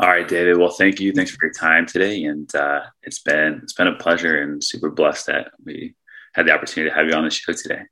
All 0.00 0.08
right, 0.08 0.28
David. 0.28 0.58
Well, 0.58 0.70
thank 0.70 1.00
you. 1.00 1.12
Thanks 1.12 1.32
for 1.32 1.46
your 1.46 1.52
time 1.52 1.84
today, 1.84 2.22
and 2.24 2.52
uh, 2.54 2.82
it's 3.02 3.18
been 3.18 3.60
it's 3.62 3.72
been 3.72 3.88
a 3.88 3.96
pleasure 3.96 4.42
and 4.42 4.62
super 4.62 4.90
blessed 4.90 5.26
that 5.26 5.50
we 5.64 5.94
had 6.34 6.46
the 6.46 6.52
opportunity 6.52 6.90
to 6.90 6.96
have 6.96 7.08
you 7.08 7.14
on 7.14 7.24
the 7.24 7.30
show 7.30 7.52
today. 7.52 7.82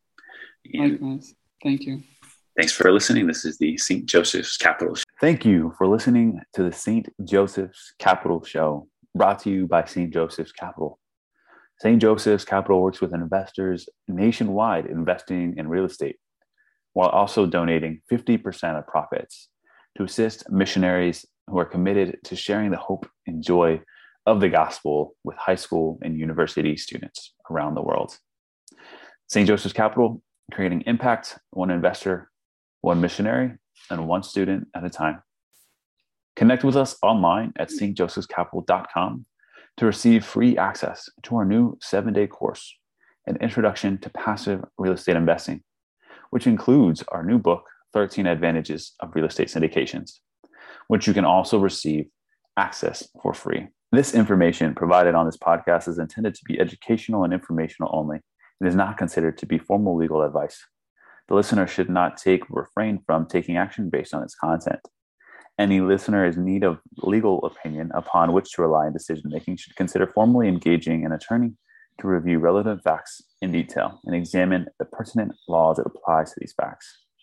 Likewise. 0.75 1.35
Thank 1.63 1.83
you. 1.83 2.03
Thanks 2.57 2.73
for 2.73 2.91
listening. 2.91 3.27
This 3.27 3.45
is 3.45 3.59
the 3.59 3.77
St. 3.77 4.07
Joseph's 4.07 4.57
Capital 4.57 4.95
Show. 4.95 5.05
Thank 5.21 5.45
you 5.45 5.75
for 5.77 5.87
listening 5.87 6.41
to 6.55 6.63
the 6.63 6.73
St. 6.73 7.09
Joseph's 7.25 7.93
Capital 7.99 8.43
Show, 8.45 8.89
brought 9.15 9.41
to 9.41 9.51
you 9.51 9.67
by 9.67 9.85
St. 9.85 10.13
Joseph's 10.13 10.53
Capital. 10.53 10.99
St. 11.81 12.01
Joseph's 12.01 12.47
Capital 12.47 12.81
works 12.81 13.03
with 13.03 13.13
investors 13.13 13.89
nationwide 14.09 14.87
investing 14.87 15.55
in 15.59 15.69
real 15.69 15.85
estate, 15.85 16.17
while 16.95 17.11
also 17.11 17.45
donating 17.45 18.01
50% 18.11 18.79
of 18.79 18.87
profits 18.87 19.49
to 19.99 20.05
assist 20.05 20.51
missionaries 20.51 21.27
who 21.49 21.59
are 21.59 21.67
committed 21.67 22.19
to 22.25 22.37
sharing 22.37 22.71
the 22.71 22.79
hope 22.79 23.07
and 23.27 23.43
joy 23.43 23.81
of 24.25 24.41
the 24.41 24.49
gospel 24.49 25.15
with 25.25 25.37
high 25.37 25.55
school 25.55 25.99
and 26.03 26.19
university 26.19 26.77
students 26.79 27.35
around 27.51 27.75
the 27.75 27.83
world. 27.83 28.17
St. 29.29 29.47
Joseph's 29.47 29.75
Capital, 29.75 30.23
creating 30.53 30.83
impact, 30.87 31.39
one 31.51 31.71
investor, 31.71 32.31
one 32.81 33.01
missionary, 33.01 33.53
and 33.91 34.09
one 34.09 34.23
student 34.23 34.69
at 34.75 34.85
a 34.85 34.91
time. 34.91 35.23
Connect 36.37 36.65
with 36.65 36.77
us 36.77 36.97
online 37.03 37.53
at 37.57 37.71
stjosephscapital.com 37.71 39.27
to 39.79 39.87
receive 39.87 40.25
free 40.25 40.57
access 40.57 41.09
to 41.23 41.37
our 41.37 41.45
new 41.45 41.77
seven 41.81 42.13
day 42.13 42.27
course, 42.27 42.77
An 43.27 43.37
Introduction 43.41 43.99
to 43.99 44.11
Passive 44.11 44.65
Real 44.79 44.93
Estate 44.93 45.17
Investing, 45.17 45.63
which 46.31 46.47
includes 46.47 47.03
our 47.09 47.23
new 47.23 47.39
book, 47.39 47.65
13 47.93 48.27
Advantages 48.27 48.95
of 49.01 49.15
Real 49.15 49.27
Estate 49.27 49.49
Syndications, 49.49 50.21
which 50.89 51.07
you 51.07 51.15
can 51.15 51.25
also 51.25 51.59
receive 51.59 52.07
access 52.57 53.09
for 53.23 53.35
free. 53.35 53.69
This 53.93 54.15
information 54.15 54.75
provided 54.75 55.15
on 55.15 55.27
this 55.27 55.37
podcast 55.37 55.89
is 55.89 55.99
intended 55.99 56.35
to 56.35 56.45
be 56.45 56.59
educational 56.61 57.25
and 57.25 57.33
informational 57.33 57.91
only 57.95 58.21
and 58.61 58.69
is 58.69 58.75
not 58.75 58.99
considered 58.99 59.39
to 59.39 59.47
be 59.47 59.59
formal 59.59 59.97
legal 59.97 60.23
advice. 60.23 60.65
The 61.29 61.35
listener 61.35 61.67
should 61.67 61.91
not 61.91 62.17
take 62.17 62.51
or 62.51 62.63
refrain 62.63 63.03
from 63.05 63.27
taking 63.27 63.57
action 63.57 63.91
based 63.91 64.15
on 64.15 64.23
its 64.23 64.35
content. 64.35 64.81
Any 65.59 65.81
listener 65.81 66.27
in 66.27 66.45
need 66.45 66.65
of 66.65 66.81
legal 66.99 67.45
opinion 67.45 67.91
upon 67.95 68.33
which 68.33 68.53
to 68.53 68.63
rely 68.63 68.87
in 68.87 68.93
decision 68.93 69.31
making 69.31 69.57
should 69.57 69.75
consider 69.75 70.07
formally 70.07 70.49
engaging 70.49 71.05
an 71.05 71.13
attorney 71.13 71.55
to 72.01 72.09
review 72.09 72.39
relevant 72.39 72.83
facts 72.83 73.23
in 73.41 73.53
detail 73.53 74.01
and 74.05 74.15
examine 74.15 74.67
the 74.79 74.85
pertinent 74.85 75.33
laws 75.49 75.79
that 75.79 75.87
apply 75.87 76.25
to 76.25 76.35
these 76.39 76.53
facts. 76.53 77.06